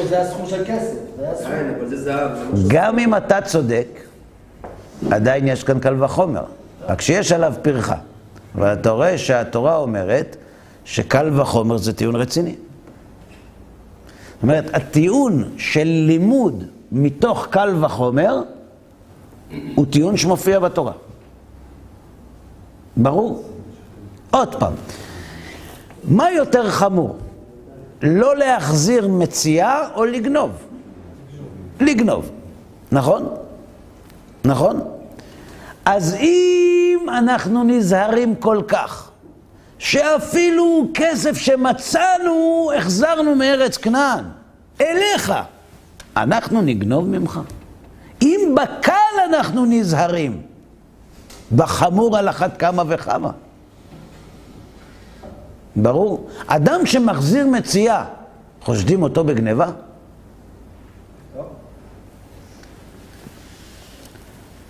[0.10, 0.96] זה הסכום של כסף.
[1.94, 2.36] זהב.
[2.38, 3.88] זה משהו- גם אם אתה צודק,
[5.12, 6.44] עדיין יש כאן קל וחומר.
[6.88, 7.96] רק שיש עליו פרחה.
[8.56, 10.36] אבל אתה רואה שהתורה אומרת
[10.88, 12.56] שקל וחומר זה טיעון רציני.
[14.34, 18.42] זאת אומרת, הטיעון של לימוד מתוך קל וחומר
[19.76, 20.92] הוא טיעון שמופיע בתורה.
[22.98, 23.44] ברור?
[24.32, 24.74] עוד פעם,
[26.04, 27.18] מה יותר חמור?
[28.02, 30.52] לא להחזיר מציאה או לגנוב?
[31.80, 32.30] לגנוב,
[32.92, 33.26] נכון?
[34.46, 34.82] נכון?
[35.86, 39.07] אז אם אנחנו נזהרים כל כך,
[39.80, 44.24] שאפילו כסף שמצאנו, החזרנו מארץ כנען,
[44.82, 45.34] אליך,
[46.18, 47.40] אנחנו נגנוב ממך.
[48.22, 50.42] אם בקל אנחנו נזהרים,
[51.56, 53.32] בחמור על אחת כמה וכמה.
[55.76, 56.30] ברור.
[56.48, 58.06] אדם שמחזיר מציאה,
[58.62, 59.68] חושדים אותו בגניבה?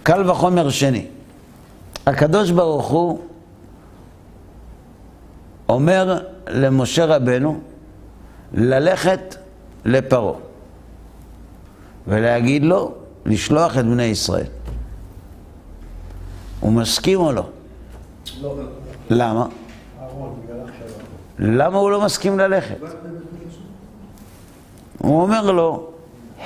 [0.04, 1.06] קל וחומר שני.
[2.06, 3.20] הקדוש ברוך הוא
[5.69, 7.60] אומר למשה רבנו
[8.53, 9.36] ללכת
[9.86, 10.39] לפרעה
[12.08, 12.93] ולהגיד לו
[13.25, 14.45] לשלוח את בני ישראל.
[16.60, 17.43] הוא מסכים או לא?
[18.41, 18.56] לא,
[19.10, 19.45] למה?
[21.39, 22.75] למה הוא לא מסכים ללכת?
[24.97, 25.89] הוא אומר לו,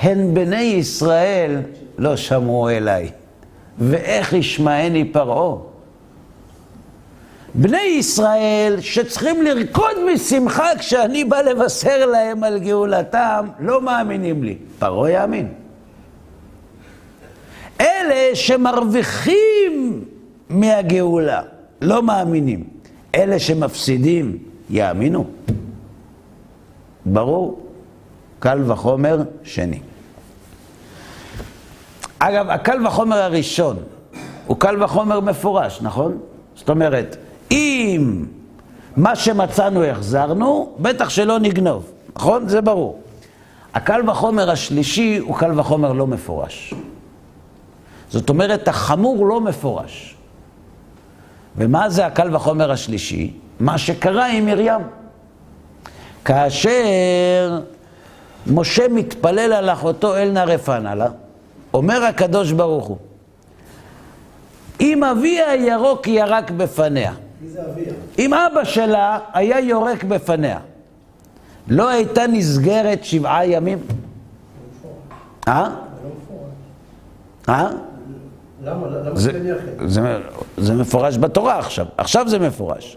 [0.00, 1.60] הן בני ישראל
[1.98, 3.10] לא שמעו אליי,
[3.78, 5.71] ואיך ישמעני פרעה?
[7.54, 14.56] בני ישראל שצריכים לרקוד משמחה כשאני בא לבשר להם על גאולתם, לא מאמינים לי.
[14.78, 15.48] פרעה יאמין.
[17.80, 20.04] אלה שמרוויחים
[20.48, 21.42] מהגאולה,
[21.80, 22.64] לא מאמינים.
[23.14, 24.38] אלה שמפסידים,
[24.70, 25.24] יאמינו.
[27.06, 27.66] ברור,
[28.38, 29.78] קל וחומר שני.
[32.18, 33.76] אגב, הקל וחומר הראשון
[34.46, 36.18] הוא קל וחומר מפורש, נכון?
[36.54, 37.16] זאת אומרת,
[37.52, 38.24] אם
[38.96, 42.48] מה שמצאנו החזרנו, בטח שלא נגנוב, נכון?
[42.48, 43.00] זה ברור.
[43.74, 46.74] הקל וחומר השלישי הוא קל וחומר לא מפורש.
[48.10, 50.16] זאת אומרת, החמור לא מפורש.
[51.56, 53.32] ומה זה הקל וחומר השלישי?
[53.60, 54.80] מה שקרה עם מרים.
[56.24, 57.58] כאשר
[58.46, 61.08] משה מתפלל על אחותו אלנה רפנה לה,
[61.74, 62.96] אומר הקדוש ברוך הוא,
[64.80, 67.12] אם אביה הירוק ירק בפניה?
[68.18, 70.58] אם אבא שלה היה יורק בפניה,
[71.68, 73.78] לא הייתה נסגרת שבעה ימים?
[75.48, 75.70] אה?
[77.48, 77.68] אה?
[78.64, 78.86] למה?
[78.86, 79.16] למה
[80.56, 82.96] זה, מפורש בתורה עכשיו, עכשיו זה מפורש.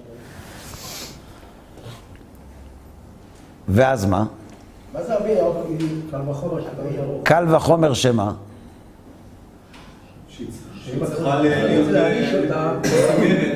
[3.68, 4.26] ואז מה?
[4.94, 5.44] מה זה אביה
[6.30, 6.62] וחומר.
[7.24, 8.34] קל וחומר שמה?
[10.86, 11.88] שהיא צריכה להיות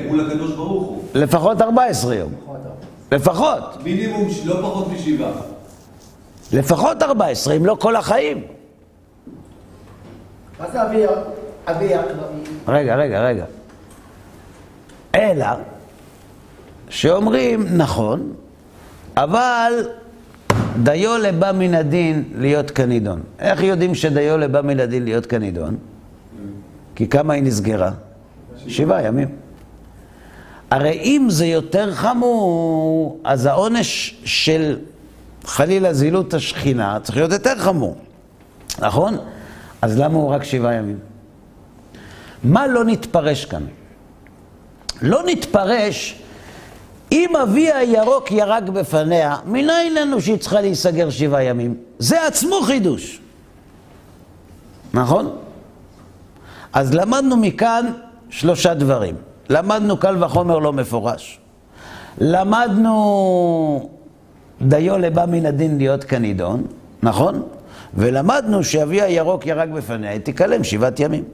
[0.08, 1.04] מול הקדוש ברוך הוא.
[1.14, 2.32] לפחות 14 יום.
[3.12, 3.76] לפחות.
[3.84, 5.30] מינימום לא פחות משבעה.
[6.52, 8.42] לפחות 14, אם לא כל החיים.
[10.60, 11.08] מה זה אביה?
[11.66, 12.02] אביה,
[12.68, 13.44] רגע, רגע, רגע.
[15.14, 15.46] אלא
[16.88, 18.32] שאומרים, נכון,
[19.16, 19.72] אבל
[20.82, 23.20] דיו לבא מן הדין להיות כנידון.
[23.38, 25.76] איך יודעים שדיו לבא מן הדין להיות כנידון?
[27.00, 27.90] כי כמה היא נסגרה?
[28.68, 29.28] שבעה ימים.
[30.70, 34.78] הרי אם זה יותר חמור, אז העונש של
[35.44, 37.96] חלילה זילות השכינה צריך להיות יותר חמור,
[38.78, 39.16] נכון?
[39.82, 40.98] אז למה הוא רק שבעה ימים?
[42.44, 43.62] מה לא נתפרש כאן?
[45.02, 46.22] לא נתפרש
[47.12, 51.74] אם אבי הירוק ירק בפניה, מניין לנו שהיא צריכה להיסגר שבעה ימים?
[51.98, 53.20] זה עצמו חידוש.
[54.94, 55.36] נכון?
[56.72, 57.86] אז למדנו מכאן
[58.30, 59.14] שלושה דברים.
[59.50, 61.40] למדנו קל וחומר לא מפורש.
[62.18, 63.90] למדנו
[64.62, 66.62] דיו לבא מן הדין להיות כנידון,
[67.02, 67.42] נכון?
[67.94, 71.24] ולמדנו שאבי הירוק ירק בפניה, היא תיכלם שבעת ימים.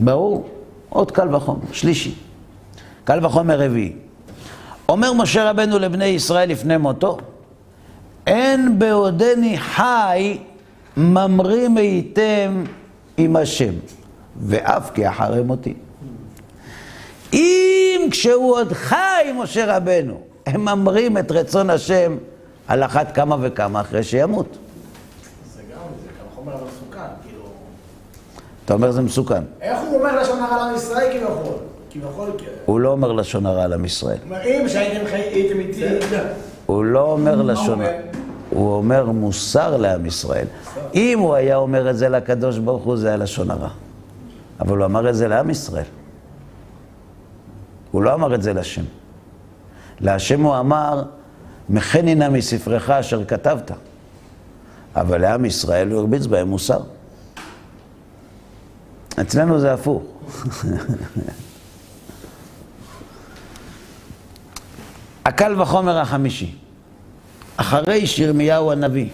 [0.00, 0.48] ברור.
[0.88, 1.60] עוד קל וחומר.
[1.72, 2.14] שלישי.
[3.04, 3.92] קל וחומר רביעי.
[4.88, 7.18] אומר משה רבנו לבני ישראל לפני מותו,
[8.26, 10.38] אין בעודני חי
[10.96, 12.64] ממרים הייתם
[13.16, 13.72] עם השם,
[14.36, 15.74] ואף כי אחרי מותי.
[17.32, 22.16] אם כשהוא עוד חי, משה רבנו, הם ממרים את רצון השם
[22.68, 24.58] על אחת כמה וכמה אחרי שימות.
[25.54, 27.42] זה גם, זה וחומר אבל מסוכן, כאילו...
[28.64, 29.42] אתה אומר זה מסוכן.
[29.60, 31.54] איך הוא אומר לשון הרע לעם ישראל כביכול?
[31.90, 34.18] כביכול, הוא הוא לא אומר לשון הרע לעם ישראל.
[34.24, 35.84] אומר, אם שהייתם איתי...
[36.66, 37.80] הוא לא אומר לשון?
[38.50, 40.46] הוא אומר מוסר לעם ישראל.
[40.94, 43.68] אם הוא היה אומר את זה לקדוש ברוך הוא, זה היה לשון הרע.
[44.60, 45.84] אבל הוא אמר את זה לעם ישראל.
[47.90, 48.84] הוא לא אמר את זה לשם.
[50.00, 51.02] להשם הוא אמר,
[51.68, 53.70] מחני נא מספרך אשר כתבת.
[54.96, 56.80] אבל לעם ישראל הוא הרביץ בהם מוסר.
[59.20, 60.02] אצלנו זה הפוך.
[65.24, 66.56] הקל וחומר החמישי.
[67.56, 69.08] אחרי שירמיהו הנביא,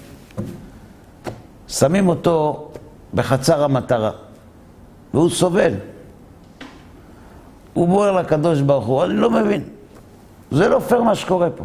[1.69, 2.69] שמים אותו
[3.15, 4.11] בחצר המטרה,
[5.17, 5.73] והוא סובל.
[7.75, 9.63] הוא בוער לקדוש ברוך הוא, אני לא מבין.
[10.51, 11.65] זה לא פייר מה שקורה פה.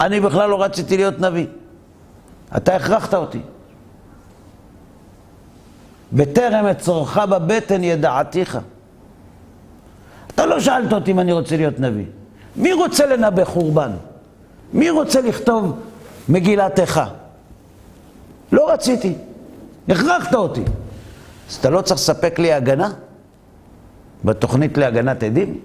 [0.00, 1.46] אני בכלל לא רציתי להיות נביא.
[2.56, 3.40] אתה הכרחת אותי.
[6.12, 8.58] בטרם אצורך בבטן ידעתיך.
[10.34, 12.06] אתה לא שאלת אותי אם אני רוצה להיות נביא.
[12.56, 13.90] מי רוצה לנבא חורבן?
[14.72, 15.78] מי רוצה לכתוב
[16.28, 17.06] מגילת איכה?
[18.52, 19.14] לא רציתי.
[19.88, 20.62] הכרחת אותי.
[21.50, 22.92] אז אתה לא צריך לספק לי הגנה?
[24.24, 25.60] בתוכנית להגנת עדים?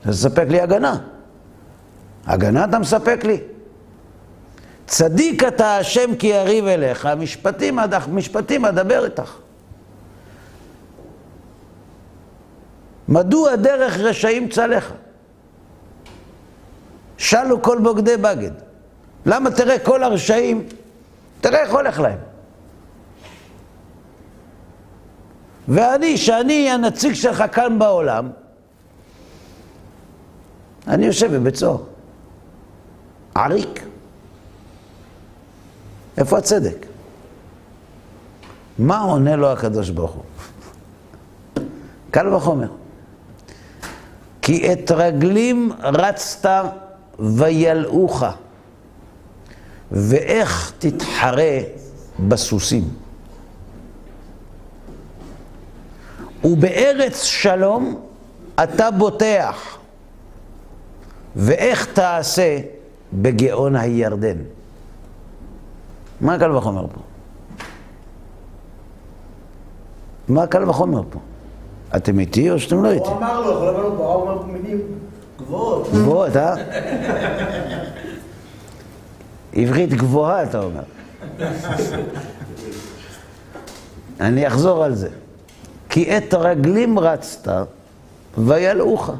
[0.00, 0.98] אתה תספק לי הגנה.
[2.26, 3.40] הגנה אתה מספק לי.
[4.86, 7.78] צדיק אתה השם כי יריב אליך, משפטים,
[8.12, 9.36] משפטים אדבר איתך.
[13.08, 14.94] מדוע דרך רשעים צלחה?
[17.18, 18.50] שלו כל בוגדי בגד.
[19.26, 20.68] למה תראה כל הרשעים
[21.40, 22.29] תראה איך הולך להם.
[25.68, 28.30] ואני, שאני הנציג שלך כאן בעולם,
[30.88, 31.78] אני יושב בבית סוהר.
[33.34, 33.84] עריק.
[36.16, 36.86] איפה הצדק?
[38.78, 40.22] מה עונה לו הקדוש ברוך הוא?
[42.10, 42.68] קל וחומר.
[44.42, 46.64] כי את רגלים רצת
[47.18, 48.24] וילאוך,
[49.92, 51.58] ואיך תתחרה
[52.28, 52.88] בסוסים.
[56.44, 58.00] ובארץ שלום
[58.62, 59.78] אתה בוטח,
[61.36, 62.58] ואיך תעשה
[63.12, 64.36] בגאון הירדן.
[66.20, 67.00] מה קל וחומר פה?
[70.28, 71.18] מה קל וחומר פה?
[71.96, 73.08] אתם איתי או שאתם לא איתי?
[73.08, 74.80] הוא אמר לו, אבל אמרנו פה, הוא אמר מילים
[75.38, 75.88] גבוהות.
[75.92, 76.54] גבוהות, אה?
[79.52, 80.82] עברית גבוהה, אתה אומר.
[84.20, 85.08] אני אחזור על זה.
[85.90, 87.48] כי את רגלים רצת
[88.38, 89.10] וילאוך,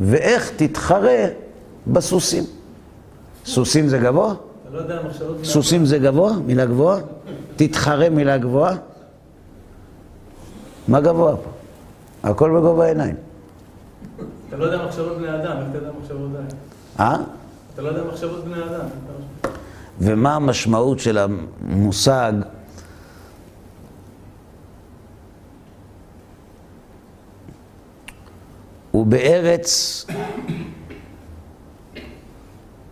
[0.00, 1.24] ואיך תתחרה
[1.86, 2.44] בסוסים.
[3.46, 4.32] סוסים זה גבוה?
[4.32, 6.32] אתה לא יודע בני סוסים זה גבוה?
[6.46, 6.98] מילה גבוהה?
[7.56, 8.76] תתחרה מילה גבוהה?
[10.88, 11.50] מה גבוה פה?
[12.30, 13.14] הכל בגובה העיניים.
[14.48, 16.54] אתה לא יודע מחשבות בני אדם, איך תדע מחשבות די?
[17.00, 17.16] אה?
[17.74, 18.86] אתה לא יודע מחשבות בני אדם.
[18.86, 19.48] אתה-
[20.00, 22.32] ומה המשמעות של המושג
[29.00, 30.06] ובארץ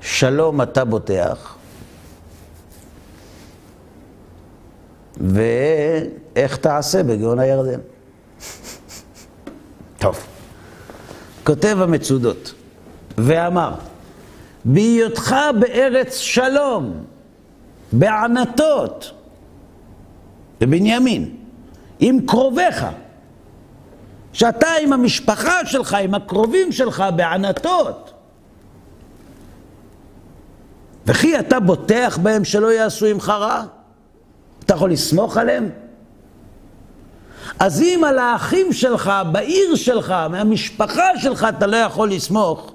[0.01, 1.57] שלום אתה בוטח,
[5.17, 7.81] ואיך תעשה בגאון הירדן.
[9.99, 10.27] טוב.
[11.45, 12.55] כותב המצודות,
[13.19, 13.75] ואמר,
[14.65, 17.05] בהיותך בארץ שלום,
[17.93, 19.13] בענתות,
[20.61, 21.37] בבנימין,
[22.01, 22.85] עם קרוביך,
[24.33, 28.13] שאתה עם המשפחה שלך, עם הקרובים שלך, בענתות,
[31.07, 33.63] וכי אתה בוטח בהם שלא יעשו עמך רע?
[34.65, 35.69] אתה יכול לסמוך עליהם?
[37.59, 42.73] אז אם על האחים שלך, בעיר שלך, מהמשפחה שלך, אתה לא יכול לסמוך,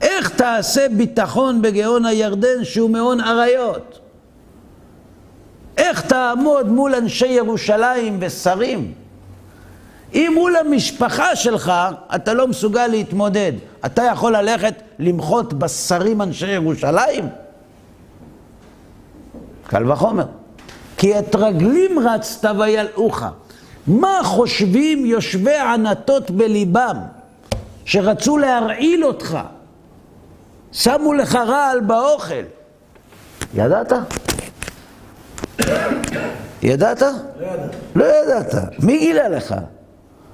[0.00, 3.98] איך תעשה ביטחון בגאון הירדן שהוא מעון אריות?
[5.76, 8.94] איך תעמוד מול אנשי ירושלים ושרים?
[10.14, 11.72] אם מול המשפחה שלך
[12.14, 13.52] אתה לא מסוגל להתמודד,
[13.86, 17.28] אתה יכול ללכת למחות בשרים אנשי ירושלים?
[19.66, 20.26] קל וחומר.
[20.96, 23.22] כי את רגלים רצת וילאוך.
[23.86, 26.96] מה חושבים יושבי ענתות בליבם,
[27.84, 29.38] שרצו להרעיל אותך?
[30.72, 32.34] שמו לך רעל באוכל.
[33.54, 33.92] ידעת?
[36.62, 37.02] ידעת?
[37.02, 37.06] לא
[37.42, 37.66] ידע.
[37.94, 38.54] לא ידעת.
[38.78, 39.54] מי גילה לך?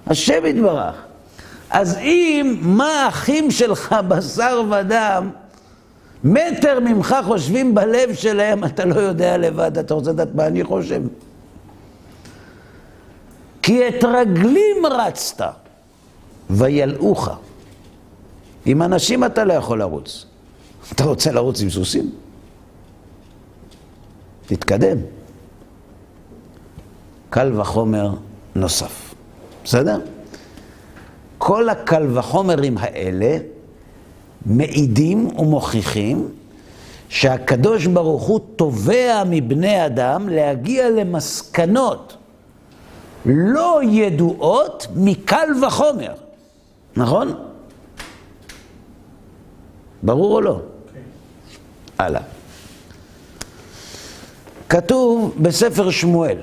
[0.06, 0.94] השם יתברך.
[1.70, 5.30] אז אם מה האחים שלך בשר ודם,
[6.24, 11.02] מטר ממך חושבים בלב שלהם, אתה לא יודע לבד, אתה רוצה לדעת מה אני חושב?
[13.62, 15.54] כי את רגלים רצת,
[16.50, 17.28] וילאוך.
[18.66, 20.26] עם אנשים אתה לא יכול לרוץ.
[20.92, 22.10] אתה רוצה לרוץ עם סוסים?
[24.46, 24.98] תתקדם.
[27.30, 28.10] קל וחומר
[28.54, 29.11] נוסף.
[29.64, 29.98] בסדר?
[31.38, 33.38] כל הקל וחומרים האלה
[34.46, 36.28] מעידים ומוכיחים
[37.08, 42.16] שהקדוש ברוך הוא תובע מבני אדם להגיע למסקנות
[43.26, 46.14] לא ידועות מקל וחומר,
[46.96, 47.34] נכון?
[50.02, 50.60] ברור או לא?
[51.98, 52.20] הלאה.
[54.68, 56.38] כתוב בספר שמואל,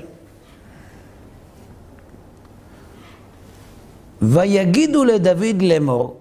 [4.22, 6.16] ויגידו לדוד לאמור,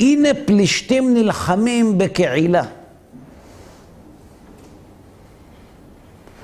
[0.00, 2.62] הנה פלישתים נלחמים בקהילה.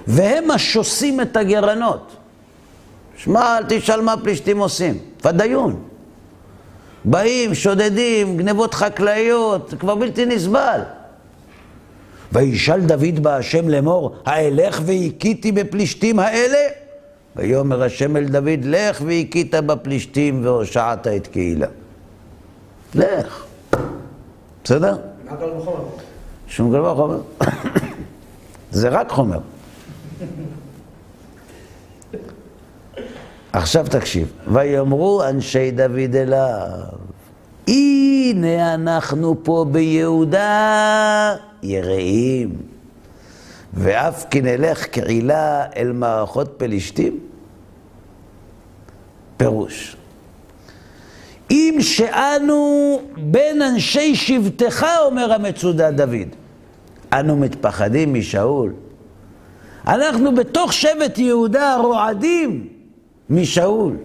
[0.07, 2.17] והם השוסים את הגרנות.
[3.17, 4.99] שמע, אל תשאל מה פלישתים עושים.
[5.23, 5.83] פדאיון.
[7.05, 10.81] באים, שודדים, גנבות חקלאיות, כבר בלתי נסבל.
[12.33, 16.84] וישאל דוד בהשם לאמור, האלך והכיתי בפלישתים האלה?
[17.37, 21.67] ויאמר השם אל דוד, לך והכית בפלישתים והושעת את קהילה.
[22.95, 23.45] לך.
[24.65, 24.97] בסדר?
[25.31, 25.85] מה קל וחומר?
[26.47, 26.75] שום.
[28.71, 29.39] זה רק חומר.
[33.53, 34.33] עכשיו תקשיב.
[34.53, 36.71] ויאמרו אנשי דוד אליו,
[37.69, 42.74] הנה אנחנו פה ביהודה יראים.
[43.75, 47.19] ואף כי נלך כעילה אל מערכות פלישתים?
[49.37, 49.97] פירוש.
[51.51, 56.29] אם שאנו בין אנשי שבטך, אומר המצודה דוד,
[57.13, 58.73] אנו מתפחדים משאול.
[59.87, 62.69] אנחנו בתוך שבט יהודה רועדים
[63.31, 63.97] משאול,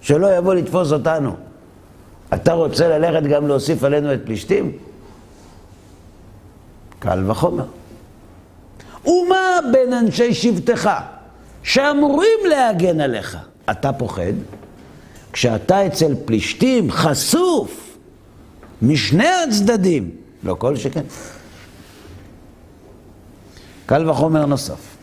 [0.00, 1.36] שלא יבוא לתפוס אותנו.
[2.34, 4.72] אתה רוצה ללכת גם להוסיף עלינו את פלישתים?
[6.98, 7.64] קל וחומר.
[9.06, 10.90] ומה בין אנשי שבטך,
[11.62, 13.38] שאמורים להגן עליך?
[13.70, 14.32] אתה פוחד?
[15.32, 17.96] כשאתה אצל פלישתים חשוף
[18.82, 20.10] משני הצדדים,
[20.42, 21.04] לא כל שכן.
[23.86, 24.96] קל וחומר נוסף.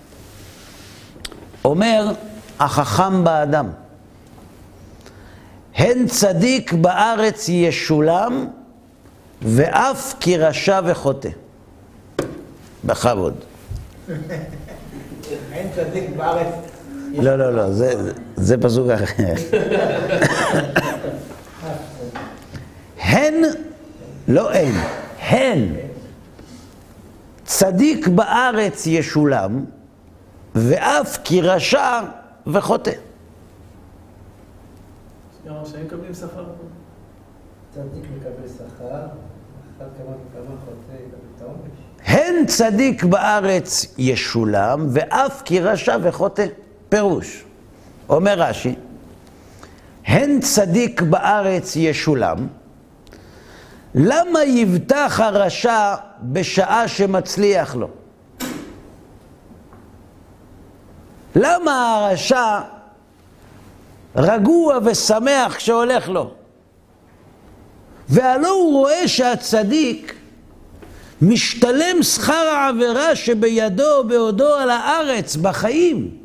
[1.66, 2.12] אומר
[2.60, 3.70] החכם באדם,
[5.76, 8.48] הן צדיק בארץ ישולם,
[9.42, 11.30] ואף כי רשע וחוטא.
[12.84, 13.51] בכבוד.
[15.52, 16.48] אין צדיק בארץ.
[17.14, 19.34] לא, לא, לא, זה, זה פסוק אחר.
[23.00, 23.34] הן,
[24.28, 24.76] לא אין,
[25.20, 25.76] הן.
[27.44, 29.66] צדיק בארץ ישולם,
[30.56, 32.00] ואף כי רשע
[32.48, 32.92] וחוטא.
[35.48, 36.46] גם רשעים מקבלים שכר.
[37.74, 39.06] צדיק מקבל שכר,
[39.78, 41.91] אחד כמה וכמה חוטא יקבל את העונש.
[42.06, 46.46] הן צדיק בארץ ישולם, ואף כי רשע וחוטא.
[46.90, 47.44] פירוש.
[48.10, 48.76] אומר רש"י,
[50.06, 52.48] הן צדיק בארץ ישולם,
[53.96, 57.88] למה יבטח הרשע בשעה שמצליח לו?
[61.36, 62.60] למה הרשע
[64.16, 66.34] רגוע ושמח כשהולך לו?
[68.10, 70.16] והלא הוא רואה שהצדיק
[71.22, 76.18] משתלם שכר העבירה שבידו בעודו על הארץ, בחיים.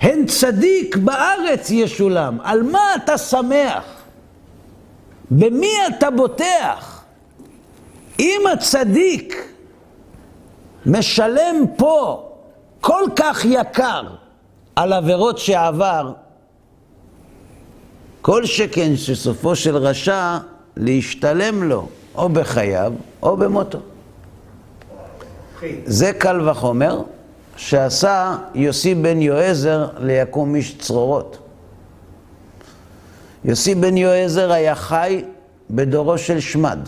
[0.00, 2.38] הן צדיק בארץ ישולם.
[2.42, 3.84] על מה אתה שמח?
[5.30, 7.04] במי אתה בוטח?
[8.18, 9.52] אם הצדיק
[10.86, 12.28] משלם פה
[12.80, 14.02] כל כך יקר
[14.76, 16.12] על עבירות שעבר,
[18.22, 20.38] כל שכן שסופו של רשע
[20.76, 22.92] להשתלם לו, או בחייו
[23.22, 23.78] או במותו.
[25.84, 27.02] זה קל וחומר
[27.56, 31.38] שעשה יוסי בן יועזר ליקום איש צרורות.
[33.44, 35.24] יוסי בן יועזר היה חי
[35.70, 36.78] בדורו של שמד,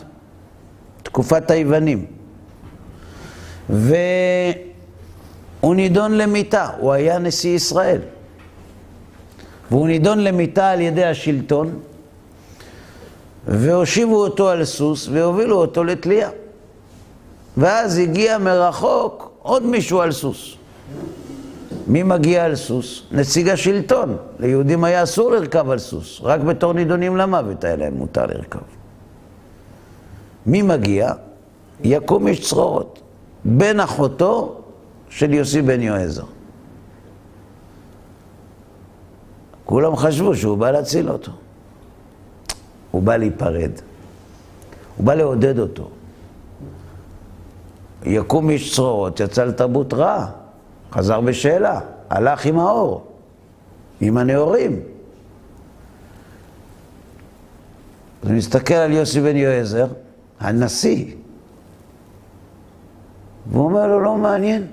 [1.02, 2.06] תקופת היוונים.
[3.68, 4.04] והוא
[5.74, 8.00] נידון למיתה, הוא היה נשיא ישראל.
[9.70, 11.78] והוא נידון למיתה על ידי השלטון,
[13.48, 16.30] והושיבו אותו על סוס והובילו אותו לתלייה.
[17.56, 20.54] ואז הגיע מרחוק עוד מישהו על סוס.
[21.86, 23.02] מי מגיע על סוס?
[23.12, 24.16] נציג השלטון.
[24.38, 28.58] ליהודים היה אסור לרכב על סוס, רק בתור נידונים למוות היה להם מותר לרכב.
[30.46, 31.12] מי מגיע?
[31.84, 33.00] יקום איש צרורות,
[33.44, 34.60] בן אחותו
[35.08, 36.24] של יוסי בן יועזר.
[39.64, 41.32] כולם חשבו שהוא בא להציל אותו.
[42.90, 43.70] הוא בא להיפרד.
[44.96, 45.90] הוא בא לעודד אותו.
[48.02, 50.30] יקום איש צרורות, יצא לתרבות רעה,
[50.92, 51.80] חזר בשאלה,
[52.10, 53.06] הלך עם האור,
[54.00, 54.80] עם הנאורים.
[58.22, 59.86] אז הוא מסתכל על יוסי בן יועזר,
[60.40, 61.14] הנשיא,
[63.50, 64.66] והוא אומר לו, לא מעניין,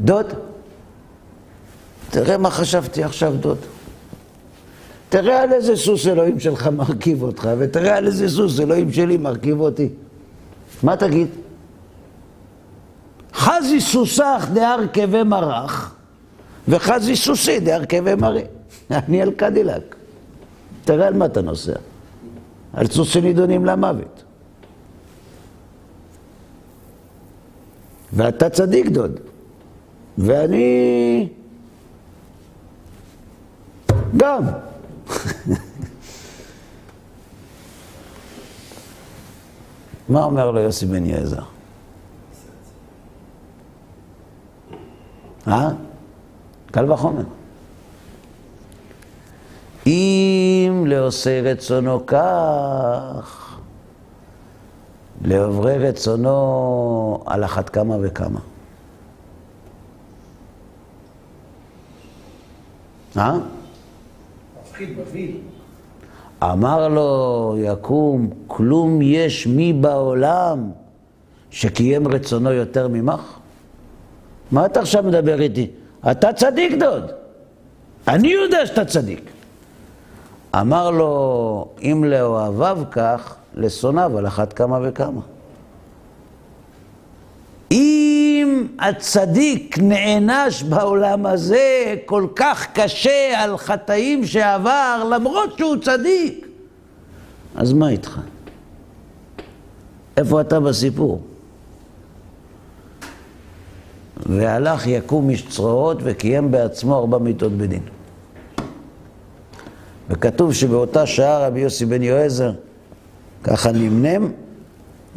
[0.00, 0.26] דוד,
[2.10, 3.58] תראה מה חשבתי עכשיו, דוד.
[5.10, 9.60] תראה על איזה סוס אלוהים שלך מרכיב אותך, ותראה על איזה סוס אלוהים שלי מרכיב
[9.60, 9.88] אותי.
[10.82, 11.28] מה תגיד?
[13.34, 15.94] חזי סוסך דהרכבי מרח,
[16.68, 18.42] וחזי סוסי דהרכבי מרי.
[18.90, 19.96] אני על קדילק.
[20.84, 21.72] תראה על מה אתה נוסע.
[22.72, 24.22] על סוסי נידונים למוות.
[28.12, 29.20] ואתה צדיק דוד.
[30.18, 31.28] ואני...
[34.16, 34.42] גם.
[40.08, 41.42] מה אומר לו יוסי בן יעזר?
[45.48, 45.68] אה?
[46.70, 47.24] קל וחומר.
[49.86, 53.56] אם לעושה רצונו כך,
[55.24, 58.40] לעוברי רצונו על אחת כמה וכמה.
[63.16, 63.38] אה?
[64.80, 65.36] מפחיד, מבהיל.
[66.42, 70.70] אמר לו יקום, כלום יש מי בעולם
[71.50, 73.38] שקיים רצונו יותר ממך?
[74.50, 75.70] מה אתה עכשיו מדבר איתי?
[76.10, 77.10] אתה צדיק דוד.
[78.08, 79.30] אני יודע שאתה צדיק.
[80.54, 85.20] אמר לו, אם לאוהביו כך, לשונאיו על אחת כמה וכמה.
[88.78, 96.46] הצדיק נענש בעולם הזה כל כך קשה על חטאים שעבר, למרות שהוא צדיק,
[97.56, 98.18] אז מה איתך?
[100.16, 101.22] איפה אתה בסיפור?
[104.26, 107.82] והלך יקום איש צרועות וקיים בעצמו ארבע מיתות בדין.
[110.08, 112.52] וכתוב שבאותה שעה רבי יוסי בן יועזר
[113.44, 114.32] ככה נמנם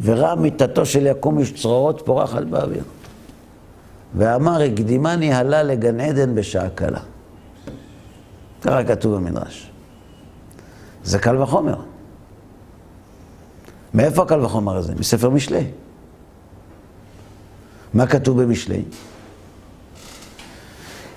[0.02, 2.82] וראה מיתתו של יקום איש צרורות פורחת באוויר.
[4.14, 7.00] ואמר, הקדימני הלה לגן עדן בשעה קלה.
[8.62, 9.70] ככה כתוב במדרש.
[11.04, 11.80] זה קל וחומר.
[13.94, 14.94] מאיפה הקל וחומר הזה?
[14.94, 15.66] מספר משלי.
[17.94, 18.82] מה כתוב במשלי?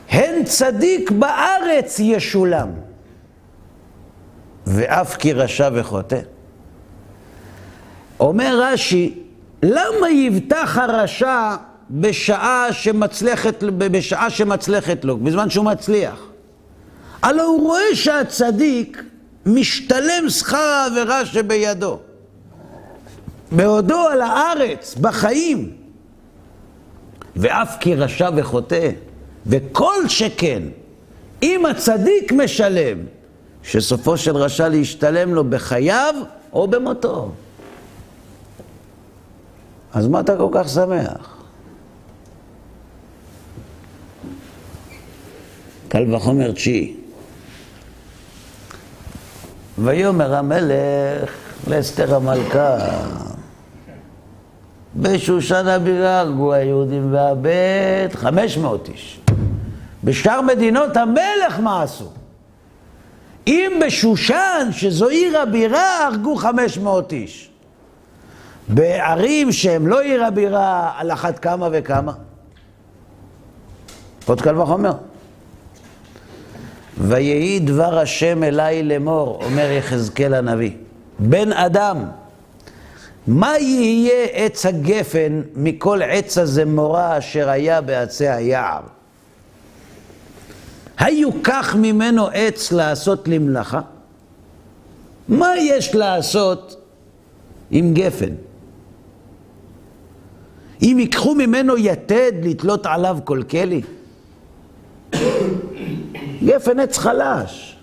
[0.10, 2.70] הן צדיק בארץ ישולם,
[4.68, 6.20] ואף כי רשע וחוטא.
[8.20, 9.24] אומר רש"י,
[9.64, 11.56] למה יבטח הרשע
[11.92, 16.20] בשעה שמצלחת, בשעה שמצלחת לו, בזמן שהוא מצליח?
[17.22, 19.04] הלא הוא רואה שהצדיק
[19.46, 22.00] משתלם שכר העבירה שבידו.
[23.52, 25.72] בעודו על הארץ, בחיים.
[27.36, 28.90] ואף כי רשע וחוטא,
[29.46, 30.64] וכל שכן,
[31.44, 32.98] אם הצדיק משלם,
[33.64, 36.16] שסופו של רשע להשתלם לו בחייו
[36.54, 37.32] או במותו.
[39.94, 41.37] אז מה אתה כל כך שמח?
[45.90, 46.96] קל וחומר תשיעי.
[49.78, 51.32] ויאמר המלך
[51.68, 52.78] לאסתר המלכה,
[54.96, 59.20] בשושן הבירה הרגו היהודים והבית חמש מאות איש.
[60.04, 62.10] בשאר מדינות המלך מה עשו?
[63.48, 67.50] אם בשושן, שזו עיר הבירה, הרגו חמש מאות איש.
[68.68, 72.12] בערים שהם לא עיר הבירה, על אחת כמה וכמה.
[74.26, 74.94] עוד קל וחומר.
[77.02, 80.72] ויהי דבר השם אליי לאמור, אומר יחזקאל הנביא,
[81.20, 82.06] בן אדם,
[83.28, 88.82] מה יהיה עץ הגפן מכל עץ הזמורה אשר היה בעצי היער?
[90.98, 93.82] היוקח ממנו עץ לעשות למלאכה?
[95.28, 96.82] מה יש לעשות
[97.72, 98.34] עם גפן?
[100.82, 103.82] אם ייקחו ממנו יתד לתלות עליו כל כלי?
[106.44, 107.78] גפן עץ חלש.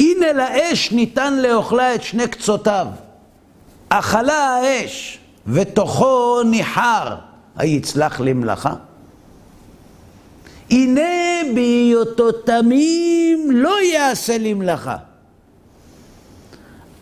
[0.00, 2.86] הנה לאש ניתן לאוכלה את שני קצותיו.
[3.88, 7.16] אכלה האש, ותוכו ניחר,
[7.56, 8.74] היצלח למלאכה?
[10.70, 11.00] הנה
[11.54, 14.96] בהיותו תמים לא יעשה למלאכה.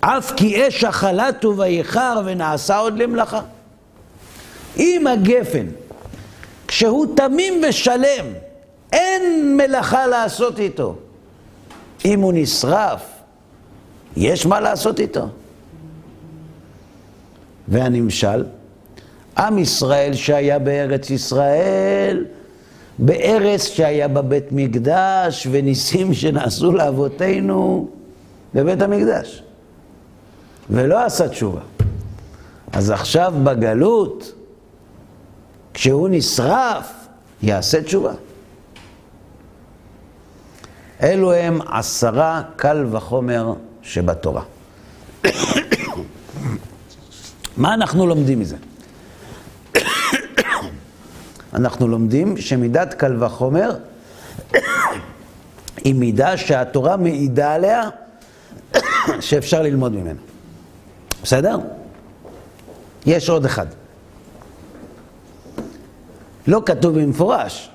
[0.01, 3.41] אף כי אש אכלתו ויחר ונעשה עוד למלאכה.
[4.77, 5.67] אם הגפן,
[6.69, 8.27] כשהוא תמים ושלם,
[8.93, 10.97] אין מלאכה לעשות איתו.
[12.05, 13.03] אם הוא נשרף,
[14.17, 15.29] יש מה לעשות איתו.
[17.69, 18.45] והנמשל,
[19.39, 22.25] עם ישראל שהיה בארץ ישראל,
[22.99, 27.89] בארץ שהיה בבית מקדש וניסים שנעשו לאבותינו
[28.55, 29.43] בבית המקדש.
[30.71, 31.61] ולא עשה תשובה.
[32.73, 34.33] אז עכשיו בגלות,
[35.79, 36.93] כשהוא נשרף,
[37.43, 38.13] יעשה תשובה.
[41.03, 43.53] אלו הם עשרה קל וחומר
[43.83, 44.43] שבתורה.
[47.57, 48.57] מה אנחנו לומדים מזה?
[51.55, 53.77] אנחנו לומדים שמידת קל וחומר
[55.85, 57.83] היא מידה שהתורה מעידה עליה
[59.21, 60.21] שאפשר ללמוד ממנה.
[61.23, 61.59] בסדר?
[63.07, 63.67] יש עוד אחד.
[66.49, 67.71] לא כתוב במפורש,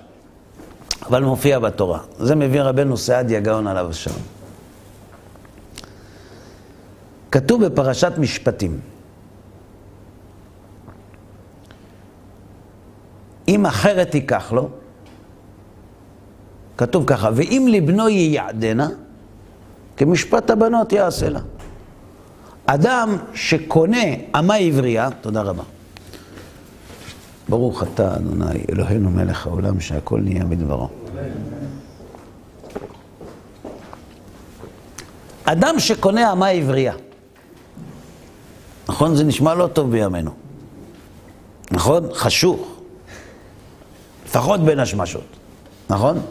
[1.05, 1.99] אבל מופיע בתורה.
[2.19, 4.21] זה מביא רבנו סעדיה גאון עליו השלום.
[7.31, 8.79] כתוב בפרשת משפטים,
[13.47, 14.69] אם אחרת ייקח לו,
[16.77, 18.89] כתוב ככה, ואם לבנו ייעדנה,
[19.97, 21.39] כמשפט הבנות יעשה לה.
[22.65, 24.03] אדם שקונה
[24.39, 25.63] אמה עברייה, תודה רבה.
[27.49, 30.89] ברוך אתה, אדוני, אלוהינו מלך העולם, שהכל נהיה בדברו.
[35.45, 36.93] אדם שקונה אמה עברייה,
[38.89, 39.15] נכון?
[39.15, 40.31] זה נשמע לא טוב בימינו.
[41.71, 42.03] נכון?
[42.13, 42.79] חשוך.
[44.25, 45.25] לפחות בין השמשות.
[45.89, 46.21] נכון?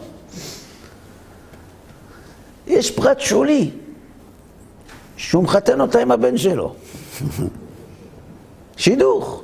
[2.67, 3.71] יש פרט שולי,
[5.17, 6.75] שהוא מחתן אותה עם הבן שלו.
[8.77, 9.43] שידוך.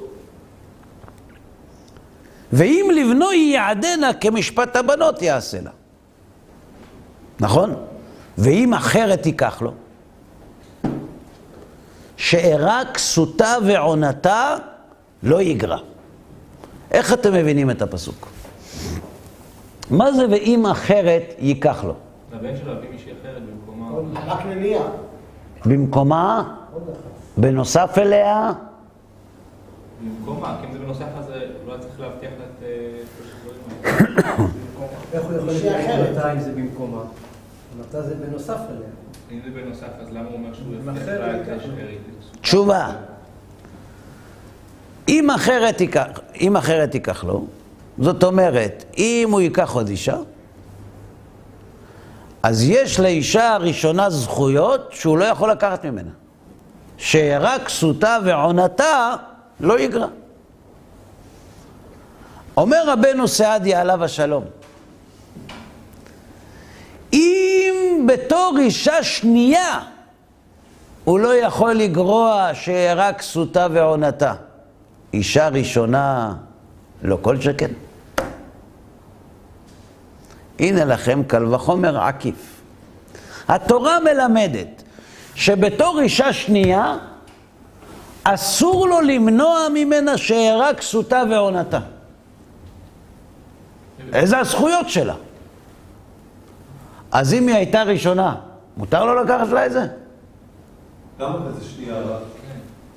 [2.53, 5.71] ואם לבנו ייעדנה כמשפט הבנות יעשה לה.
[7.41, 7.75] נכון?
[8.39, 9.73] ואם אחרת ייקח לו,
[12.17, 14.57] שאירע כסותה ועונתה
[15.23, 15.79] לא יגרע.
[16.91, 18.29] איך אתם מבינים את הפסוק?
[19.91, 21.95] מה זה ואם אחרת ייקח לו?
[22.33, 23.87] לבן שלו להביא מישהי אחרת במקומה.
[24.27, 24.83] רק מניעה.
[25.67, 26.55] במקומה.
[27.37, 28.53] בנוסף אליה,
[30.03, 31.29] במקומה, כי אם זה בנוסף אז
[31.67, 33.01] לא היה צריך להבטיח לה את אה,
[33.45, 34.49] הדברים האלה.
[35.13, 36.07] איך הוא יכול.
[36.07, 37.03] עונתה אם זה במקומה?
[37.77, 38.89] עונתה זה בנוסף אליה.
[39.31, 41.49] אם זה בנוסף, אז למה הוא אומר שהוא יבטיח לה את.
[41.49, 42.01] השארית?
[42.41, 42.93] תשובה.
[45.09, 47.47] אם אחרת ייקח, אם אחרת ייקח לו,
[47.99, 50.17] זאת אומרת, אם הוא ייקח עוד אישה,
[52.43, 56.11] אז יש לאישה הראשונה זכויות שהוא לא יכול לקחת ממנה.
[56.97, 59.15] שאירע כסותה ועונתה
[59.61, 60.07] לא יגרע.
[62.57, 64.45] אומר רבנו סעדיה עליו השלום,
[67.13, 69.81] אם בתור אישה שנייה
[71.05, 74.35] הוא לא יכול לגרוע שאירע כסותה ועונתה,
[75.15, 76.35] אישה ראשונה
[77.03, 77.71] לא כל שכן.
[80.59, 82.61] הנה לכם קל וחומר עקיף.
[83.49, 84.83] התורה מלמדת
[85.35, 86.97] שבתור אישה שנייה
[88.35, 91.81] אסור לו למנוע ממנה שאירע כסותה ועונתה.
[94.13, 95.15] איזה הזכויות שלה?
[97.13, 98.35] אז אם היא הייתה ראשונה,
[98.77, 99.87] מותר לו לקחת לה את זה?
[101.21, 102.23] למה זה שנייה רק?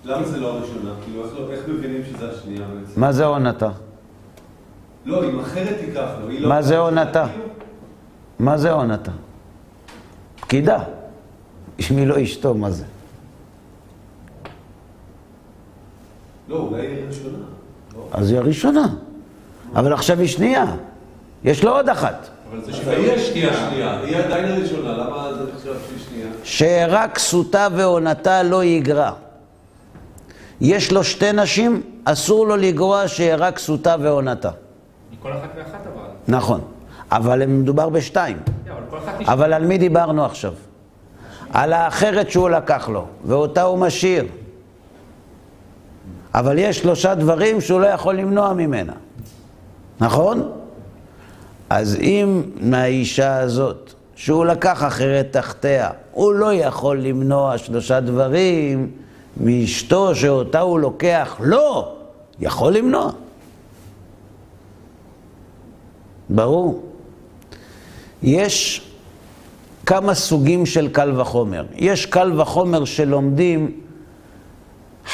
[0.05, 0.91] למה זה לא הראשונה?
[1.05, 3.01] כאילו, איך לא- איך מבינים שזה השנייה בעצם?
[3.01, 3.69] מה זה עונתה?
[5.05, 6.49] לא, אם אחרת תיקח לו, היא לא...
[6.49, 7.25] מה זה עונתה?
[7.31, 7.45] כאילו?
[8.39, 9.11] מה זה עונתה?
[10.39, 10.79] פקידה.
[11.77, 12.85] היא לא אשתו, מה זה?
[16.51, 17.37] לא, אולי היא ראשונה.
[18.11, 18.87] אז היא הראשונה.
[19.75, 20.65] אבל עכשיו היא שנייה.
[21.43, 22.29] יש לו עוד אחת.
[22.51, 23.99] אבל זה אז שווה היא השנייה, שנייה.
[23.99, 26.27] היא עדיין הראשונה, למה זה נחשב שהיא שנייה?
[26.43, 29.11] שאירע כסותה ועונתה לא יגרע.
[30.61, 34.49] יש לו שתי נשים, אסור לו לגרוע שאירע כסותה ועונתה.
[35.13, 36.07] מכל אחת ואחת אבל.
[36.27, 36.61] נכון.
[37.11, 38.37] אבל מדובר בשתיים.
[38.65, 39.33] כן, אבל כל אחת נשאר.
[39.33, 40.53] אבל על מי דיברנו עכשיו?
[41.53, 44.25] על האחרת שהוא לקח לו, ואותה הוא משאיר.
[46.33, 48.93] אבל יש שלושה דברים שהוא לא יכול למנוע ממנה.
[49.99, 50.51] נכון?
[51.69, 58.91] אז אם מהאישה הזאת, שהוא לקח אחרת תחתיה, הוא לא יכול למנוע שלושה דברים
[59.37, 61.95] מאשתו שאותה הוא לוקח, לא,
[62.39, 63.11] יכול למנוע.
[66.29, 66.83] ברור.
[68.23, 68.81] יש
[69.85, 71.65] כמה סוגים של קל וחומר.
[71.75, 73.71] יש קל וחומר שלומדים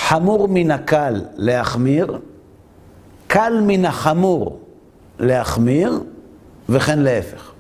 [0.05, 2.19] חמור מן הקל להחמיר,
[3.27, 4.59] קל מן החמור
[5.19, 5.99] להחמיר,
[6.69, 7.51] וכן להפך.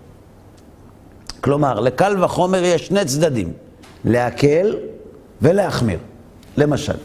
[1.41, 3.53] כלומר, לקל וחומר יש שני צדדים,
[4.05, 4.75] להקל
[5.41, 5.99] ולהחמיר.
[6.57, 6.97] למשל,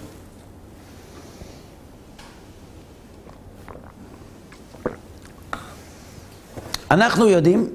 [6.91, 7.69] אנחנו יודעים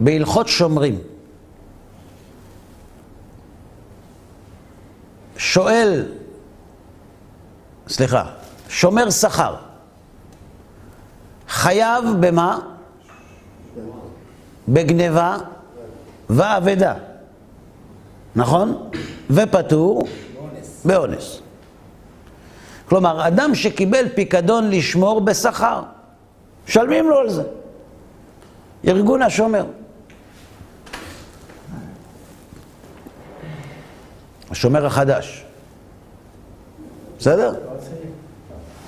[0.00, 0.98] בהלכות שומרים,
[5.50, 6.04] שואל,
[7.88, 8.24] סליחה,
[8.68, 9.54] שומר שכר,
[11.48, 12.58] חייב במה?
[14.68, 15.36] בגניבה
[16.30, 16.94] ואבדה,
[18.36, 18.90] נכון?
[19.30, 20.02] ופטור
[20.84, 21.40] באונס.
[22.88, 25.82] כלומר, אדם שקיבל פיקדון לשמור בשכר,
[26.68, 27.42] משלמים לו על זה.
[28.86, 29.64] ארגון השומר.
[34.50, 35.44] השומר החדש.
[37.18, 37.54] בסדר?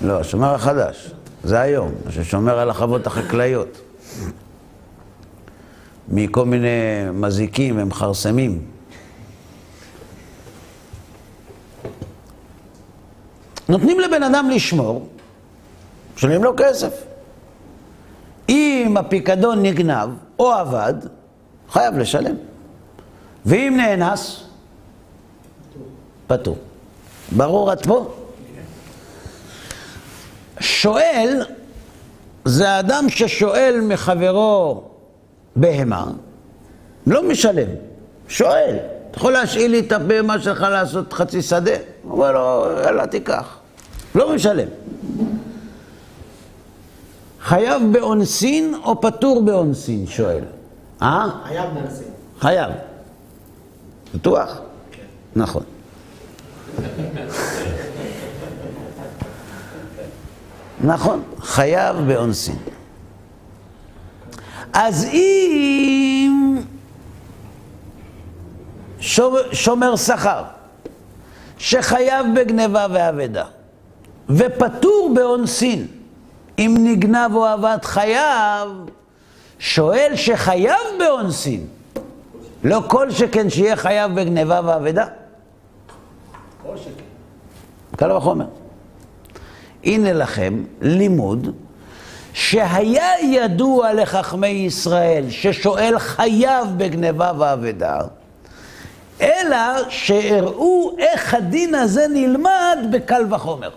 [0.00, 1.10] לא, השומר החדש.
[1.44, 3.78] זה היום, ששומר על החוות החקלאיות.
[6.08, 6.68] מכל מיני
[7.12, 8.66] מזיקים ומכרסמים.
[13.68, 15.08] נותנים לבן אדם לשמור,
[16.16, 17.04] משלמים לו כסף.
[18.48, 20.08] אם הפיקדון נגנב
[20.38, 20.94] או אבד,
[21.70, 22.34] חייב לשלם.
[23.46, 24.44] ואם נאנס,
[26.32, 26.56] פטור.
[27.36, 28.14] ברור עד פה?
[30.60, 31.42] שואל
[32.44, 34.82] זה האדם ששואל מחברו
[35.56, 36.06] בהמה,
[37.06, 37.68] לא משלם,
[38.28, 38.76] שואל,
[39.10, 41.70] אתה יכול להשאיל לי את הבהמה שלך לעשות חצי שדה?
[42.02, 43.58] הוא אומר לו, יאללה, תיקח.
[44.14, 44.68] לא משלם.
[47.40, 50.06] חייב באונסין או פטור באונסין?
[50.06, 50.44] שואל.
[51.02, 51.26] אה?
[51.48, 52.04] חייב נעשה.
[52.40, 52.72] חייב.
[54.14, 54.60] בטוח?
[54.92, 55.02] כן.
[55.36, 55.62] נכון.
[60.84, 62.56] נכון, חייב באונסין.
[64.72, 66.58] אז אם
[69.52, 70.42] שומר, שכר,
[71.58, 73.44] שחייב בגניבה ואבדה,
[74.30, 75.86] ופטור באונסין,
[76.58, 78.68] אם נגנב או אבד חייב,
[79.58, 81.66] שואל שחייב באונסין,
[82.64, 85.06] לא כל שכן שיהיה חייב בגניבה ואבדה?
[88.02, 88.46] קל וחומר.
[89.84, 91.48] הנה לכם לימוד
[92.32, 97.98] שהיה ידוע לחכמי ישראל ששואל חייב בגניבה ואבדה,
[99.20, 103.70] אלא שהראו איך הדין הזה נלמד בקל וחומר.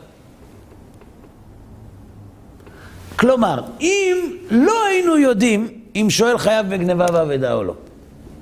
[3.16, 4.18] כלומר, אם
[4.52, 7.74] לא היינו יודעים אם שואל חייב בגניבה ואבדה או לא,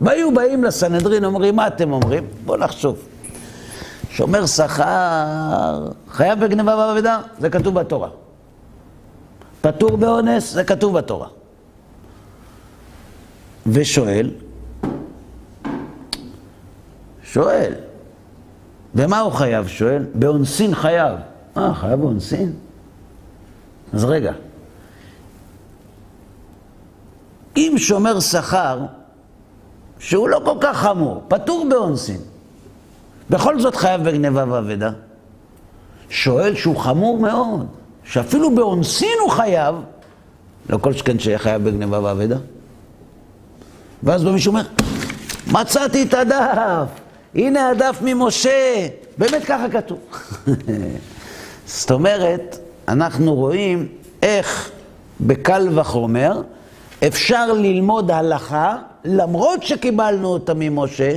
[0.01, 2.23] והיו באים לסנהדרין, אומרים, מה אתם אומרים?
[2.45, 3.12] בואו נחשוב.
[4.13, 8.09] שומר שכר, חייב בגניבה ואבדה, זה כתוב בתורה.
[9.61, 11.27] פטור באונס, זה כתוב בתורה.
[13.67, 14.31] ושואל,
[17.23, 17.73] שואל,
[18.95, 19.67] במה הוא חייב?
[19.67, 21.19] שואל, באונסין חייב.
[21.57, 22.53] אה, חייב באונסין?
[23.93, 24.33] אז רגע,
[27.57, 28.79] אם שומר שכר,
[29.99, 32.21] שהוא לא כל כך חמור, פטור באונסין,
[33.33, 34.89] בכל זאת חייב בגניבה ואבדה,
[36.09, 37.67] שואל שהוא חמור מאוד,
[38.03, 39.75] שאפילו באונסין הוא חייב,
[40.69, 42.37] לא כל שכן שיהיה חייב בגניבה ואבדה.
[44.03, 44.61] ואז מישהו אומר,
[45.51, 46.87] מצאתי את הדף,
[47.35, 49.99] הנה הדף ממשה, באמת ככה כתוב.
[51.65, 52.57] זאת אומרת,
[52.87, 53.87] אנחנו רואים
[54.21, 54.71] איך
[55.21, 56.41] בקל וחומר
[57.07, 61.11] אפשר ללמוד הלכה למרות שקיבלנו אותה ממשה,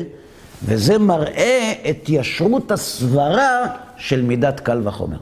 [0.65, 5.19] וזה מראה את ישרות הסברה של מידת קל וחומר.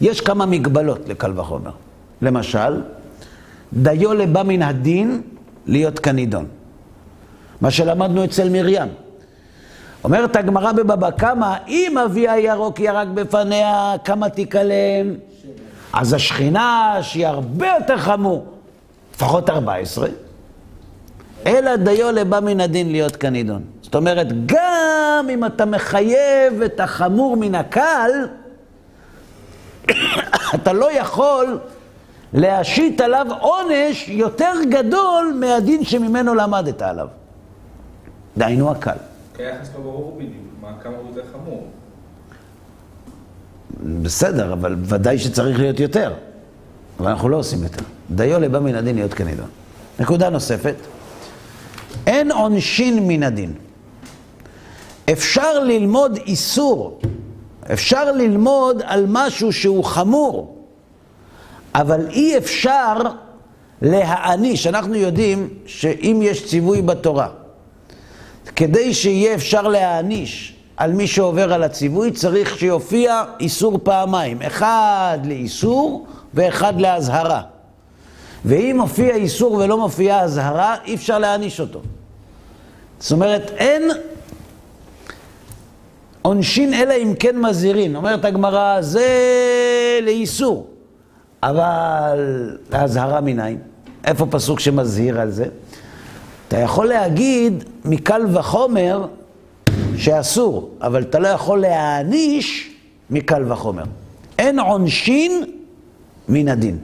[0.00, 1.70] יש כמה מגבלות לקל וחומר.
[2.22, 2.82] למשל,
[3.72, 5.22] דיו לבא מן הדין
[5.66, 6.46] להיות כנידון.
[7.60, 8.88] מה שלמדנו אצל מרים.
[10.04, 15.14] אומרת הגמרא בבבא קמא, אם אבי הירוק ירק בפניה, כמה תיכלם?
[15.92, 18.46] אז השכינה, שהיא הרבה יותר חמור,
[19.14, 20.08] לפחות 14,
[21.46, 23.62] אלא דיו לבא מן הדין להיות כנידון.
[23.82, 28.10] זאת אומרת, גם אם אתה מחייב את החמור מן הקל,
[30.54, 31.58] אתה לא יכול
[32.32, 37.08] להשית עליו עונש יותר גדול מהדין שממנו למדת עליו.
[38.36, 38.96] דהיינו הקל.
[39.36, 41.66] כי היחס לא ברור בדיוק, מה, כמה הוא יותר חמור.
[44.02, 46.12] בסדר, אבל ודאי שצריך להיות יותר.
[47.00, 47.84] אבל אנחנו לא עושים יותר.
[48.10, 49.46] דיו לבא מן הדין להיות כנידון.
[50.00, 50.74] נקודה נוספת,
[52.06, 53.54] אין עונשין מן הדין.
[55.12, 57.00] אפשר ללמוד איסור,
[57.72, 60.56] אפשר ללמוד על משהו שהוא חמור,
[61.74, 62.96] אבל אי אפשר
[63.82, 64.66] להעניש.
[64.66, 67.28] אנחנו יודעים שאם יש ציווי בתורה,
[68.56, 76.06] כדי שיהיה אפשר להעניש על מי שעובר על הציווי, צריך שיופיע איסור פעמיים, אחד לאיסור
[76.34, 77.42] ואחד לאזהרה.
[78.44, 81.80] ואם מופיע איסור ולא מופיעה אזהרה, אי אפשר להעניש אותו.
[82.98, 83.82] זאת אומרת, אין
[86.22, 87.96] עונשין אלא אם כן מזהירין.
[87.96, 89.08] אומרת הגמרא, זה
[90.02, 90.66] לאיסור,
[91.42, 93.58] אבל לאזהרה מנין?
[94.04, 95.44] איפה פסוק שמזהיר על זה?
[96.48, 99.06] אתה יכול להגיד מקל וחומר
[99.96, 102.70] שאסור, אבל אתה לא יכול להעניש
[103.10, 103.84] מקל וחומר.
[104.38, 105.44] אין עונשין
[106.28, 106.78] מן הדין,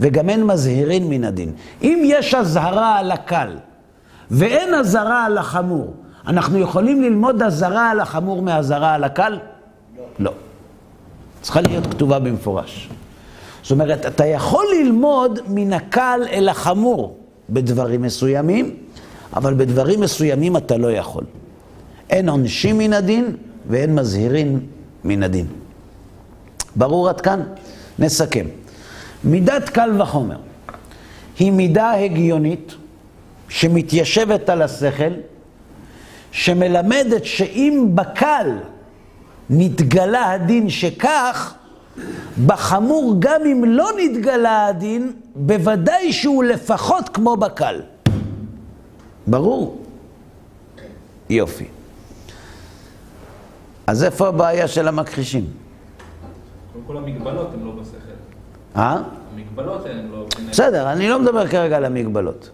[0.00, 1.52] וגם אין מזהירין מן הדין.
[1.82, 3.56] אם יש אזהרה על הקל
[4.30, 5.94] ואין אזהרה על החמור,
[6.26, 9.38] אנחנו יכולים ללמוד אזהרה על החמור מאזהרה על הקל?
[9.98, 10.04] לא.
[10.18, 10.32] לא.
[11.42, 12.88] צריכה להיות כתובה במפורש.
[13.62, 17.18] זאת אומרת, אתה יכול ללמוד מן הקל אל החמור
[17.50, 18.76] בדברים מסוימים,
[19.36, 21.24] אבל בדברים מסוימים אתה לא יכול.
[22.10, 23.36] אין עונשים מן הדין
[23.68, 24.60] ואין מזהירין
[25.04, 25.46] מן הדין.
[26.76, 27.42] ברור עד כאן?
[27.98, 28.46] נסכם.
[29.24, 30.38] מידת קל וחומר
[31.38, 32.74] היא מידה הגיונית
[33.48, 35.12] שמתיישבת על השכל,
[36.32, 38.58] שמלמדת שאם בקל
[39.50, 41.54] נתגלה הדין שכך,
[42.46, 47.80] בחמור גם אם לא נתגלה הדין, בוודאי שהוא לפחות כמו בקל.
[49.26, 49.82] ברור.
[51.30, 51.64] יופי.
[53.86, 55.46] אז איפה הבעיה של המכחישים?
[56.72, 58.05] קודם כל המגבלות הן לא בשכל.
[58.76, 58.96] אה?
[59.34, 60.26] המגבלות הן לא...
[60.50, 62.50] בסדר, אני לא מדבר כרגע על המגבלות.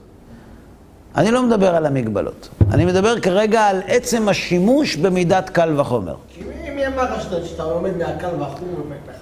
[1.17, 2.49] אני לא מדבר על המגבלות.
[2.71, 6.15] אני מדבר כרגע על עצם השימוש במידת קל וחומר.
[6.35, 6.43] כי
[6.75, 8.69] מי אמר לך שאתה- לומד מהקל והחום?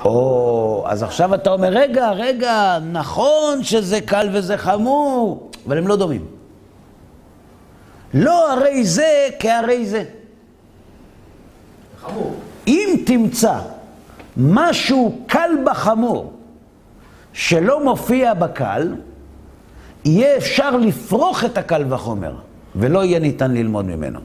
[0.04, 5.96] או, אז עכשיו אתה אומר, רגע, רגע, נכון שזה קל וזה חמור, אבל הם לא
[5.96, 6.24] דומים.
[8.14, 10.04] לא הרי זה כהרי זה.
[12.02, 12.34] חמור.
[12.66, 13.54] אם תמצא
[14.36, 16.32] משהו קל בחמור
[17.32, 18.94] שלא מופיע בקל,
[20.04, 22.32] יהיה אפשר לפרוך את הקל וחומר,
[22.76, 24.18] ולא יהיה ניתן ללמוד ממנו.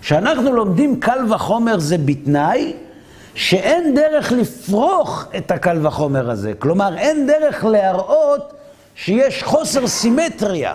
[0.00, 2.72] כשאנחנו לומדים קל וחומר זה בתנאי
[3.34, 6.52] שאין דרך לפרוך את הקל וחומר הזה.
[6.58, 8.52] כלומר, אין דרך להראות
[8.94, 10.74] שיש חוסר סימטריה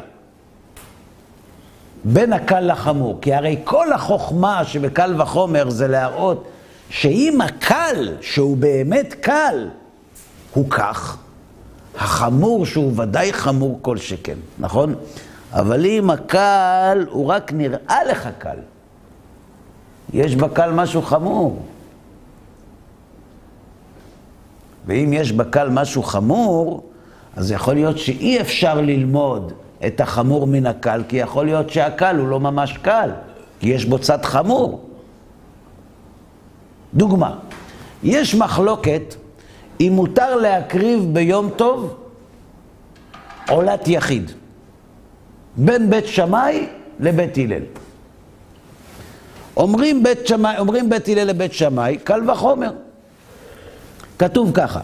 [2.04, 3.18] בין הקל לחמור.
[3.22, 6.48] כי הרי כל החוכמה שבקל וחומר זה להראות
[6.90, 9.68] שאם הקל, שהוא באמת קל,
[10.54, 11.18] הוא כך,
[11.98, 14.96] החמור שהוא ודאי חמור כל שכן, נכון?
[15.52, 18.58] אבל אם הקל הוא רק נראה לך קל,
[20.14, 21.66] יש בקל משהו חמור.
[24.86, 26.84] ואם יש בקל משהו חמור,
[27.36, 29.54] אז יכול להיות שאי אפשר ללמוד
[29.88, 33.10] את החמור מן הקל, כי יכול להיות שהקל הוא לא ממש קל,
[33.60, 34.90] כי יש בו צד חמור.
[36.94, 37.36] דוגמה,
[38.04, 39.16] יש מחלוקת
[39.82, 41.98] אם מותר להקריב ביום טוב
[43.50, 44.32] עולת יחיד,
[45.58, 46.68] בין בית שמאי
[47.00, 47.64] לבית הלל.
[49.58, 52.72] אומרים בית, שמאי, אומרים בית הלל לבית שמאי, קל וחומר.
[54.20, 54.80] כתוב ככה,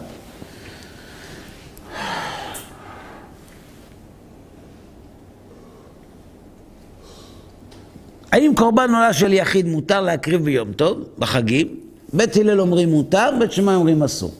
[8.32, 11.68] האם קורבן עולה של יחיד מותר להקריב ביום טוב, בחגים?
[12.12, 14.32] בית הלל אומרים מותר, בית שמאי אומרים אסור.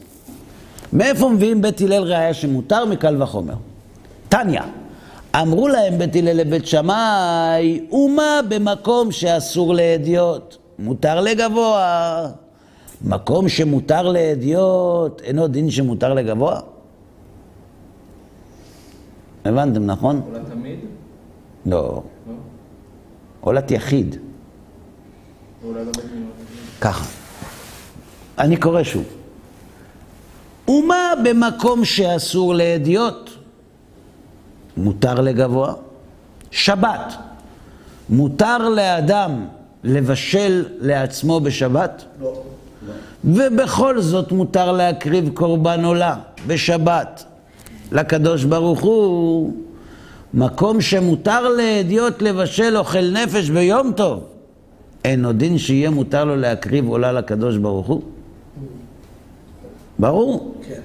[0.92, 2.84] מאיפה מביאים בית הלל ראיה שמותר?
[2.84, 3.54] מקל וחומר.
[4.28, 4.60] תניא,
[5.36, 12.28] אמרו להם בית הלל לבית שמאי, אומה במקום שאסור לאדיוט, מותר לגבוה.
[13.04, 16.60] מקום שמותר לאדיוט, אינו דין שמותר לגבוה?
[19.44, 20.20] הבנתם, נכון?
[20.28, 20.78] אולי תמיד?
[21.66, 22.02] לא.
[22.28, 22.34] לא?
[23.40, 24.16] עולת יחיד.
[25.64, 25.80] לא.
[26.80, 27.04] ככה.
[28.38, 29.21] אני קורא שוב.
[30.68, 33.30] ומה במקום שאסור לאדיוט?
[34.76, 35.74] מותר לגבוה.
[36.50, 37.14] שבת.
[38.08, 39.46] מותר לאדם
[39.84, 42.04] לבשל לעצמו בשבת?
[42.20, 42.42] לא.
[43.24, 47.24] ובכל זאת מותר להקריב קורבן עולה בשבת
[47.92, 49.52] לקדוש ברוך הוא.
[50.34, 54.24] מקום שמותר לאדיוט לבשל אוכל נפש ביום טוב,
[55.04, 58.02] אין עוד דין שיהיה מותר לו להקריב עולה לקדוש ברוך הוא?
[60.02, 60.54] ברור.
[60.68, 60.80] כן.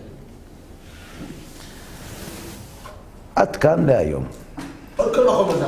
[3.35, 4.25] עד כאן להיום.
[4.97, 5.65] עוד כל וחומר זה